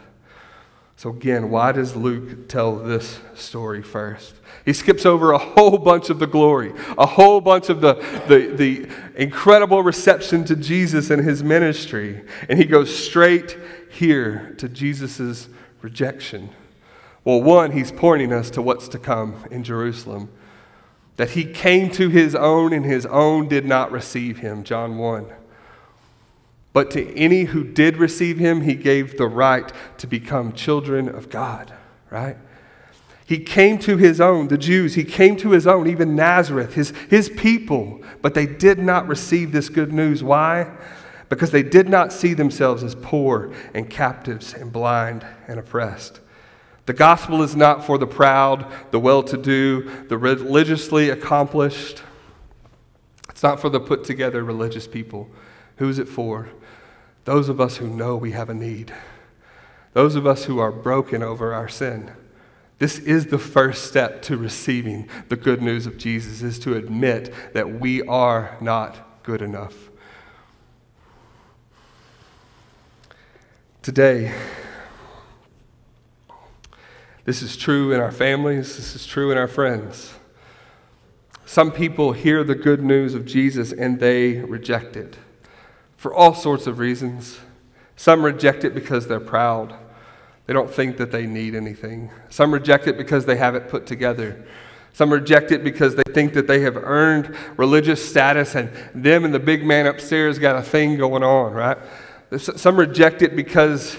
So, 1.03 1.11
again, 1.11 1.51
why 1.51 1.73
does 1.73 1.97
Luke 1.97 2.47
tell 2.47 2.77
this 2.77 3.19
story 3.35 3.83
first? 3.83 4.37
He 4.65 4.73
skips 4.73 5.05
over 5.05 5.33
a 5.33 5.39
whole 5.39 5.77
bunch 5.77 6.11
of 6.11 6.21
the 6.21 6.29
glory, 6.29 6.75
a 6.97 7.07
whole 7.07 7.41
bunch 7.41 7.71
of 7.71 7.81
the, 7.81 7.95
the, 8.29 8.55
the 8.55 8.89
incredible 9.21 9.83
reception 9.83 10.45
to 10.45 10.55
Jesus 10.55 11.11
and 11.11 11.25
his 11.25 11.43
ministry, 11.43 12.23
and 12.49 12.57
he 12.57 12.65
goes 12.65 12.97
straight 12.97 13.59
here 13.91 14.55
to 14.59 14.69
Jesus' 14.69 15.49
rejection. 15.81 16.51
Well, 17.25 17.43
one, 17.43 17.73
he's 17.73 17.91
pointing 17.91 18.33
us 18.33 18.49
to 18.51 18.63
what's 18.63 18.87
to 18.87 18.99
come 19.01 19.45
in 19.51 19.65
Jerusalem 19.65 20.31
that 21.17 21.31
he 21.31 21.45
came 21.45 21.91
to 21.95 22.11
his 22.11 22.37
own 22.37 22.73
and 22.73 22.85
his 22.85 23.07
own 23.07 23.49
did 23.49 23.65
not 23.67 23.91
receive 23.91 24.39
him, 24.39 24.63
John 24.63 24.99
1. 24.99 25.27
But 26.73 26.91
to 26.93 27.15
any 27.15 27.45
who 27.45 27.65
did 27.65 27.99
receive 27.99 28.39
him, 28.39 28.63
he 28.63 28.75
gave 28.75 29.19
the 29.19 29.27
right 29.27 29.71
to 29.99 30.07
become 30.07 30.53
children 30.53 31.09
of 31.09 31.29
God, 31.29 31.73
right? 32.11 32.37
He 33.27 33.39
came 33.39 33.79
to 33.81 33.97
his 33.97 34.21
own, 34.21 34.49
the 34.49 34.59
Jews, 34.59 34.95
he 34.95 35.05
came 35.05 35.37
to 35.39 35.51
his 35.51 35.67
own, 35.67 35.87
even 35.87 36.17
Nazareth, 36.17 36.75
his, 36.75 36.93
his 37.09 37.29
people, 37.31 38.03
but 38.21 38.35
they 38.35 38.47
did 38.47 38.79
not 38.79 39.07
receive 39.07 39.53
this 39.53 39.69
good 39.69 39.93
news. 39.93 40.23
Why? 40.23 40.71
Because 41.29 41.51
they 41.51 41.63
did 41.63 41.89
not 41.89 42.13
see 42.13 42.35
themselves 42.35 42.83
as 42.83 42.95
poor 42.95 43.53
and 43.75 43.89
captives 43.89 44.53
and 44.55 44.73
blind 44.73 45.25
and 45.49 45.59
oppressed. 45.59 46.21
The 46.85 46.93
gospel 46.93 47.43
is 47.43 47.55
not 47.55 47.85
for 47.85 47.97
the 47.97 48.07
proud, 48.07 48.67
the 48.91 48.99
well 48.99 49.23
to 49.23 49.37
do, 49.37 49.89
the 50.09 50.19
religiously 50.19 51.11
accomplished. 51.11 52.03
It's 53.31 53.43
not 53.43 53.61
for 53.61 53.69
the 53.69 53.81
put 53.81 54.05
together 54.05 54.43
religious 54.43 54.87
people. 54.89 55.31
Who 55.83 55.89
is 55.89 55.99
it 55.99 56.09
for? 56.09 56.49
Those 57.25 57.49
of 57.49 57.61
us 57.61 57.79
who 57.79 57.89
know 57.89 58.15
we 58.15 58.31
have 58.31 58.49
a 58.49 58.55
need, 58.55 58.95
those 59.95 60.15
of 60.15 60.29
us 60.29 60.45
who 60.45 60.61
are 60.61 60.71
broken 60.71 61.25
over 61.25 61.53
our 61.53 61.69
sin. 61.69 62.13
This 62.79 63.01
is 63.01 63.27
the 63.27 63.39
first 63.39 63.87
step 63.87 64.23
to 64.23 64.37
receiving 64.37 65.09
the 65.29 65.35
good 65.35 65.61
news 65.61 65.89
of 65.89 65.99
Jesus 65.99 66.41
is 66.41 66.61
to 66.61 66.77
admit 66.77 67.35
that 67.53 67.81
we 67.81 68.01
are 68.03 68.57
not 68.61 69.25
good 69.25 69.43
enough. 69.43 69.91
Today, 73.83 74.33
this 77.25 77.43
is 77.43 77.57
true 77.57 77.91
in 77.91 77.99
our 77.99 78.13
families, 78.13 78.77
this 78.77 78.95
is 78.95 79.05
true 79.05 79.33
in 79.33 79.37
our 79.37 79.49
friends. 79.49 80.15
Some 81.45 81.73
people 81.73 82.13
hear 82.13 82.45
the 82.45 82.55
good 82.55 82.85
news 82.85 83.15
of 83.15 83.27
Jesus 83.27 83.73
and 83.73 83.99
they 83.99 84.35
reject 84.35 84.97
it 84.97 85.17
for 86.03 86.13
all 86.13 86.35
sorts 86.35 86.67
of 86.67 86.81
reasons. 86.81 87.39
Some 87.95 88.25
reject 88.25 88.65
it 88.65 88.75
because 88.75 89.07
they're 89.07 89.21
proud. 89.21 89.73
They 90.47 90.53
don't 90.53 90.69
think 90.69 90.97
that 90.97 91.13
they 91.13 91.27
need 91.27 91.55
anything. 91.55 92.11
Some 92.29 92.53
reject 92.53 92.89
it 92.89 92.99
because 92.99 93.25
they 93.25 93.37
have 93.37 93.55
it 93.55 93.69
put 93.69 93.87
together. 93.87 94.45
Some 94.93 95.13
reject 95.13 95.53
it 95.53 95.63
because 95.63 95.95
they 95.95 96.03
think 96.13 96.33
that 96.33 96.49
they 96.49 96.63
have 96.63 96.77
earned 96.77 97.37
religious 97.57 98.05
status 98.05 98.57
and 98.57 98.73
them 98.93 99.25
and 99.25 99.33
the 99.33 99.39
big 99.39 99.65
man 99.65 99.87
upstairs 99.87 100.41
got 100.41 100.57
a 100.57 100.63
thing 100.63 100.97
going 100.97 101.23
on, 101.23 101.53
right? 101.53 101.79
Some 102.37 102.81
reject 102.81 103.23
it 103.23 103.37
because 103.37 103.97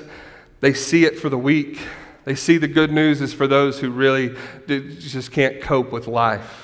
they 0.59 0.73
see 0.73 1.05
it 1.05 1.17
for 1.17 1.29
the 1.29 1.37
weak. 1.37 1.79
They 2.25 2.35
see 2.35 2.57
the 2.57 2.67
good 2.67 2.91
news 2.91 3.21
is 3.21 3.33
for 3.33 3.47
those 3.47 3.79
who 3.79 3.91
really 3.91 4.35
just 4.67 5.31
can't 5.31 5.61
cope 5.61 5.93
with 5.93 6.07
life. 6.07 6.62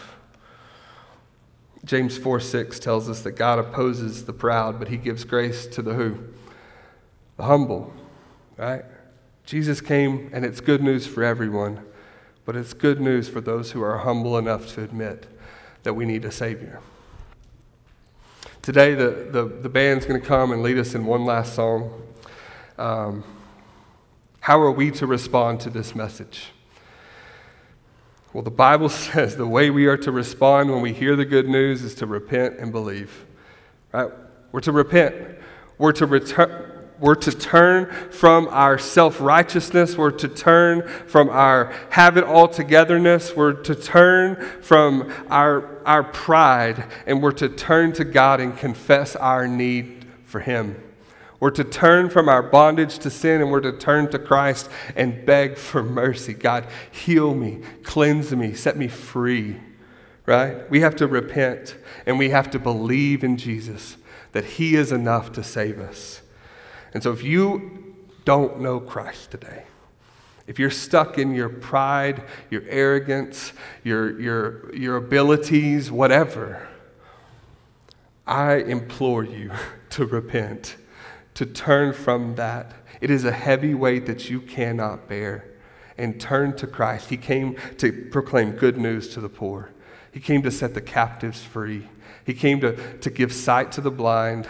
James 1.90 2.20
4 2.20 2.40
6 2.40 2.78
tells 2.78 3.10
us 3.10 3.24
that 3.24 3.32
God 3.32 3.58
opposes 3.58 4.26
the 4.26 4.32
proud, 4.32 4.78
but 4.78 4.90
he 4.90 4.98
gives 4.98 5.24
grace 5.24 5.66
to 5.66 5.82
the 5.82 5.96
who? 5.96 6.20
The 7.38 7.46
humble, 7.46 7.92
right? 8.58 8.86
Jesus 9.44 9.82
came, 9.82 10.30
and 10.32 10.46
it's 10.46 10.62
good 10.62 10.84
news 10.84 11.08
for 11.08 11.24
everyone, 11.24 11.84
but 12.46 12.56
it's 12.56 12.74
good 12.74 13.02
news 13.02 13.28
for 13.28 13.42
those 13.42 13.72
who 13.72 13.82
are 13.82 13.98
humble 13.98 14.38
enough 14.38 14.76
to 14.76 14.84
admit 14.84 15.26
that 15.82 15.96
we 15.96 16.06
need 16.06 16.26
a 16.26 16.32
Savior. 16.32 16.80
Today, 18.62 18.94
the, 18.94 19.28
the, 19.32 19.46
the 19.46 19.70
band's 19.70 20.06
going 20.06 20.22
to 20.22 20.28
come 20.28 20.52
and 20.52 20.62
lead 20.62 20.78
us 20.78 20.94
in 20.94 21.08
one 21.08 21.26
last 21.26 21.56
song. 21.56 22.04
Um, 22.78 23.24
how 24.42 24.62
are 24.62 24.70
we 24.70 24.92
to 24.92 25.08
respond 25.08 25.60
to 25.62 25.72
this 25.72 25.96
message? 25.96 26.52
Well, 28.34 28.44
the 28.44 28.52
Bible 28.52 28.90
says 28.90 29.36
the 29.36 29.48
way 29.48 29.70
we 29.70 29.88
are 29.88 29.98
to 29.98 30.12
respond 30.12 30.72
when 30.72 30.82
we 30.82 30.94
hear 30.94 31.16
the 31.16 31.26
good 31.26 31.48
news 31.48 31.84
is 31.84 31.96
to 31.96 32.06
repent 32.06 32.60
and 32.60 32.72
believe. 32.72 33.26
Right? 33.92 34.12
We're 34.52 34.62
to 34.62 34.72
repent. 34.72 35.16
We're 35.78 35.94
to 35.94 36.06
return. 36.06 36.76
We're 37.00 37.16
to 37.16 37.32
turn 37.32 37.92
from 38.12 38.50
our 38.50 38.78
self 38.78 39.22
righteousness. 39.22 39.96
We're 39.96 40.12
to 40.12 40.28
turn 40.28 40.86
from 41.08 41.30
our 41.30 41.74
have 41.92 42.18
it 42.18 42.26
all 42.26 42.50
togetherness. 42.50 43.36
We're 43.36 43.54
to 43.54 43.74
turn 43.74 44.36
from 44.62 45.14
our, 45.30 45.82
our 45.86 46.04
pride. 46.04 46.84
And 47.06 47.24
we're 47.24 47.32
to 47.34 47.48
turn 47.48 47.94
to 47.94 48.04
God 48.04 48.42
and 48.42 48.58
confess 48.58 49.16
our 49.16 49.48
need 49.48 50.06
for 50.26 50.42
Him. 50.42 50.76
We're 51.40 51.52
to 51.52 51.64
turn 51.64 52.10
from 52.10 52.28
our 52.28 52.44
bondage 52.44 53.00
to 53.00 53.10
sin 53.10 53.42
and 53.42 53.50
we're 53.50 53.62
to 53.62 53.72
turn 53.72 54.10
to 54.12 54.20
Christ 54.20 54.70
and 54.96 55.26
beg 55.26 55.58
for 55.58 55.82
mercy. 55.82 56.34
God, 56.34 56.68
heal 56.92 57.34
me, 57.34 57.62
cleanse 57.84 58.36
me, 58.36 58.54
set 58.54 58.78
me 58.78 58.88
free. 58.88 59.58
Right? 60.26 60.70
We 60.70 60.82
have 60.82 60.96
to 60.98 61.08
repent 61.08 61.78
and 62.06 62.20
we 62.20 62.30
have 62.30 62.52
to 62.52 62.60
believe 62.60 63.24
in 63.24 63.38
Jesus 63.38 63.98
that 64.34 64.46
He 64.46 64.76
is 64.76 64.92
enough 64.92 65.32
to 65.34 65.44
save 65.44 65.80
us. 65.80 66.22
And 66.94 67.02
so 67.02 67.12
if 67.12 67.24
you 67.24 67.96
don't 68.26 68.60
know 68.60 68.80
Christ 68.80 69.32
today, 69.32 69.64
if 70.46 70.60
you're 70.60 70.72
stuck 70.72 71.18
in 71.18 71.34
your 71.34 71.50
pride, 71.50 72.24
your 72.50 72.64
arrogance, 72.68 73.54
your, 73.84 74.20
your, 74.20 74.76
your 74.76 74.98
abilities, 74.98 75.92
whatever, 75.92 76.68
I 78.28 78.56
implore 78.56 79.24
you 79.24 79.52
to 79.92 80.06
repent 80.06 80.76
to 81.36 81.46
turn 81.46 81.94
from 81.94 82.36
that. 82.36 82.74
It 83.02 83.10
is 83.10 83.26
a 83.26 83.32
heavy 83.32 83.74
weight 83.74 84.06
that 84.08 84.30
you 84.30 84.42
cannot 84.42 85.08
bear. 85.08 85.46
And 85.98 86.20
turn 86.20 86.56
to 86.58 86.68
Christ. 86.68 87.10
He 87.10 87.18
came 87.18 87.58
to 87.78 87.92
proclaim 87.92 88.52
good 88.52 88.78
news 88.78 89.10
to 89.16 89.20
the 89.20 89.28
poor, 89.28 89.72
He 90.14 90.22
came 90.22 90.42
to 90.44 90.52
set 90.52 90.74
the 90.74 90.82
captives 90.82 91.42
free, 91.42 91.88
He 92.26 92.34
came 92.34 92.62
to, 92.62 92.98
to 93.00 93.10
give 93.10 93.34
sight 93.34 93.74
to 93.74 93.82
the 93.82 93.92
blind. 93.92 94.48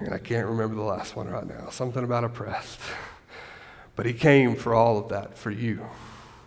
And 0.00 0.12
I 0.12 0.18
can't 0.18 0.48
remember 0.48 0.74
the 0.74 0.82
last 0.82 1.14
one 1.14 1.28
right 1.28 1.46
now, 1.46 1.68
something 1.70 2.02
about 2.02 2.24
oppressed. 2.24 2.80
But 3.94 4.06
He 4.06 4.12
came 4.12 4.56
for 4.56 4.74
all 4.74 4.98
of 4.98 5.10
that 5.10 5.38
for 5.38 5.52
you. 5.52 5.86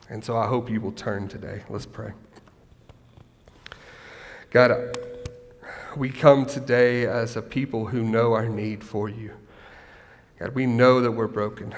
And 0.09 0.23
so 0.23 0.37
I 0.37 0.47
hope 0.47 0.69
you 0.69 0.81
will 0.81 0.91
turn 0.91 1.29
today. 1.29 1.63
Let's 1.69 1.85
pray. 1.85 2.11
God, 4.51 4.97
we 5.97 6.09
come 6.09 6.45
today 6.45 7.05
as 7.05 7.35
a 7.35 7.41
people 7.41 7.87
who 7.87 8.03
know 8.03 8.33
our 8.33 8.49
need 8.49 8.83
for 8.83 9.07
you. 9.09 9.31
God, 10.39 10.53
we 10.53 10.65
know 10.65 11.01
that 11.01 11.11
we're 11.11 11.27
broken. 11.27 11.73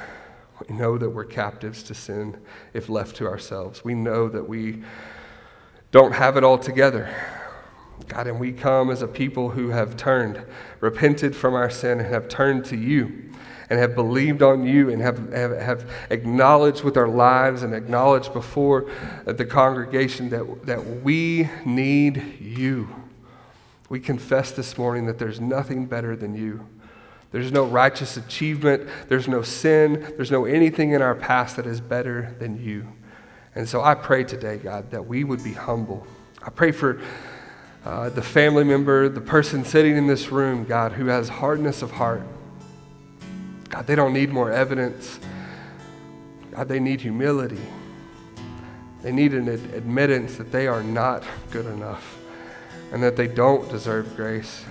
We 0.67 0.75
know 0.75 0.97
that 0.97 1.09
we're 1.09 1.25
captives 1.25 1.83
to 1.83 1.93
sin 1.93 2.37
if 2.73 2.89
left 2.89 3.15
to 3.17 3.27
ourselves. 3.27 3.83
We 3.83 3.93
know 3.93 4.27
that 4.29 4.47
we 4.47 4.83
don't 5.91 6.13
have 6.13 6.37
it 6.37 6.43
all 6.43 6.57
together. 6.57 7.13
God, 8.07 8.27
and 8.27 8.39
we 8.39 8.51
come 8.51 8.89
as 8.89 9.01
a 9.01 9.07
people 9.07 9.49
who 9.49 9.69
have 9.69 9.97
turned, 9.97 10.43
repented 10.79 11.35
from 11.35 11.53
our 11.53 11.69
sin, 11.69 11.99
and 11.99 12.07
have 12.07 12.27
turned 12.27 12.65
to 12.65 12.75
you 12.75 13.31
and 13.69 13.79
have 13.79 13.95
believed 13.95 14.41
on 14.41 14.65
you 14.65 14.89
and 14.89 15.01
have, 15.01 15.31
have, 15.31 15.51
have 15.59 15.91
acknowledged 16.09 16.83
with 16.83 16.95
our 16.97 17.07
lives 17.07 17.63
and 17.63 17.73
acknowledged 17.73 18.33
before 18.33 18.89
the 19.25 19.45
congregation 19.45 20.29
that, 20.29 20.65
that 20.65 21.03
we 21.03 21.49
need 21.65 22.39
you. 22.39 22.87
We 23.89 23.99
confess 23.99 24.51
this 24.51 24.77
morning 24.77 25.05
that 25.05 25.17
there's 25.17 25.39
nothing 25.39 25.85
better 25.85 26.15
than 26.15 26.35
you, 26.35 26.67
There's 27.31 27.51
no 27.51 27.65
righteous 27.65 28.17
achievement, 28.17 28.87
there's 29.09 29.27
no 29.27 29.41
sin, 29.41 30.13
there's 30.15 30.31
no 30.31 30.45
anything 30.45 30.91
in 30.91 31.01
our 31.01 31.15
past 31.15 31.57
that 31.57 31.65
is 31.65 31.81
better 31.81 32.35
than 32.39 32.61
you. 32.61 32.87
And 33.53 33.67
so 33.67 33.81
I 33.81 33.95
pray 33.95 34.23
today, 34.23 34.57
God, 34.57 34.91
that 34.91 35.05
we 35.05 35.23
would 35.23 35.43
be 35.43 35.53
humble. 35.53 36.07
I 36.41 36.49
pray 36.49 36.71
for 36.71 37.01
uh, 37.83 38.09
the 38.09 38.21
family 38.21 38.63
member, 38.63 39.09
the 39.09 39.21
person 39.21 39.65
sitting 39.65 39.97
in 39.97 40.07
this 40.07 40.31
room, 40.31 40.63
God, 40.63 40.93
who 40.93 41.07
has 41.07 41.27
hardness 41.27 41.81
of 41.81 41.91
heart. 41.91 42.23
God, 43.69 43.87
they 43.87 43.95
don't 43.95 44.13
need 44.13 44.29
more 44.29 44.51
evidence. 44.51 45.19
God, 46.51 46.67
they 46.67 46.79
need 46.79 47.01
humility. 47.01 47.61
They 49.01 49.11
need 49.11 49.33
an 49.33 49.49
ad- 49.49 49.73
admittance 49.73 50.35
that 50.37 50.51
they 50.51 50.67
are 50.67 50.83
not 50.83 51.23
good 51.51 51.65
enough 51.65 52.16
and 52.91 53.03
that 53.03 53.15
they 53.15 53.27
don't 53.27 53.69
deserve 53.69 54.15
grace. 54.15 54.63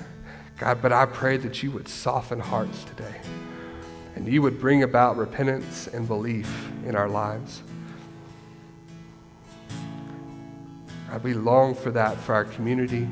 God, 0.59 0.81
but 0.81 0.93
I 0.93 1.07
pray 1.07 1.37
that 1.39 1.63
you 1.63 1.71
would 1.73 1.89
soften 1.89 2.41
hearts 2.41 2.85
today 2.85 3.21
and 4.15 4.27
you 4.27 4.41
would 4.41 4.59
bring 4.59 4.83
about 4.83 5.17
repentance 5.17 5.87
and 5.87 6.09
belief 6.09 6.71
in 6.87 6.97
our 6.97 7.09
lives. 7.09 7.63
God, 11.11 11.23
we 11.23 11.35
long 11.35 11.75
for 11.75 11.91
that 11.91 12.17
for 12.19 12.35
our 12.35 12.45
community, 12.45 13.07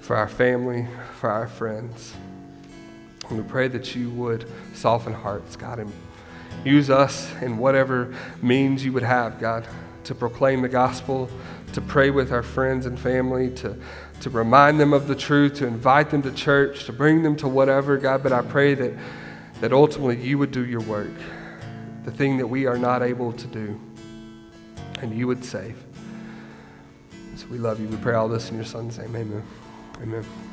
for 0.00 0.14
our 0.16 0.28
family, 0.28 0.86
for 1.18 1.30
our 1.30 1.48
friends. 1.48 2.14
And 3.28 3.38
we 3.38 3.44
pray 3.44 3.68
that 3.68 3.94
you 3.96 4.10
would 4.10 4.50
soften 4.74 5.14
hearts, 5.14 5.56
God, 5.56 5.78
and 5.78 5.92
use 6.64 6.90
us 6.90 7.30
in 7.40 7.58
whatever 7.58 8.14
means 8.42 8.84
you 8.84 8.92
would 8.92 9.02
have, 9.02 9.40
God, 9.40 9.66
to 10.04 10.14
proclaim 10.14 10.62
the 10.62 10.68
gospel, 10.68 11.30
to 11.72 11.80
pray 11.80 12.10
with 12.10 12.32
our 12.32 12.42
friends 12.42 12.86
and 12.86 12.98
family, 12.98 13.50
to, 13.56 13.76
to 14.20 14.30
remind 14.30 14.80
them 14.80 14.92
of 14.92 15.06
the 15.06 15.14
truth, 15.14 15.54
to 15.54 15.66
invite 15.66 16.10
them 16.10 16.22
to 16.22 16.32
church, 16.32 16.84
to 16.84 16.92
bring 16.92 17.22
them 17.22 17.36
to 17.36 17.48
whatever, 17.48 17.96
God. 17.96 18.22
But 18.22 18.32
I 18.32 18.42
pray 18.42 18.74
that, 18.74 18.92
that 19.60 19.72
ultimately 19.72 20.20
you 20.20 20.38
would 20.38 20.50
do 20.50 20.66
your 20.66 20.80
work, 20.80 21.12
the 22.04 22.10
thing 22.10 22.36
that 22.38 22.46
we 22.46 22.66
are 22.66 22.78
not 22.78 23.02
able 23.02 23.32
to 23.32 23.46
do, 23.46 23.80
and 25.00 25.16
you 25.16 25.26
would 25.26 25.44
save. 25.44 25.76
So 27.36 27.46
we 27.48 27.58
love 27.58 27.80
you. 27.80 27.86
We 27.86 27.96
pray 27.96 28.14
all 28.14 28.28
this 28.28 28.50
in 28.50 28.56
your 28.56 28.64
son's 28.64 28.98
name. 28.98 29.14
Amen. 29.14 29.42
Amen. 30.02 30.47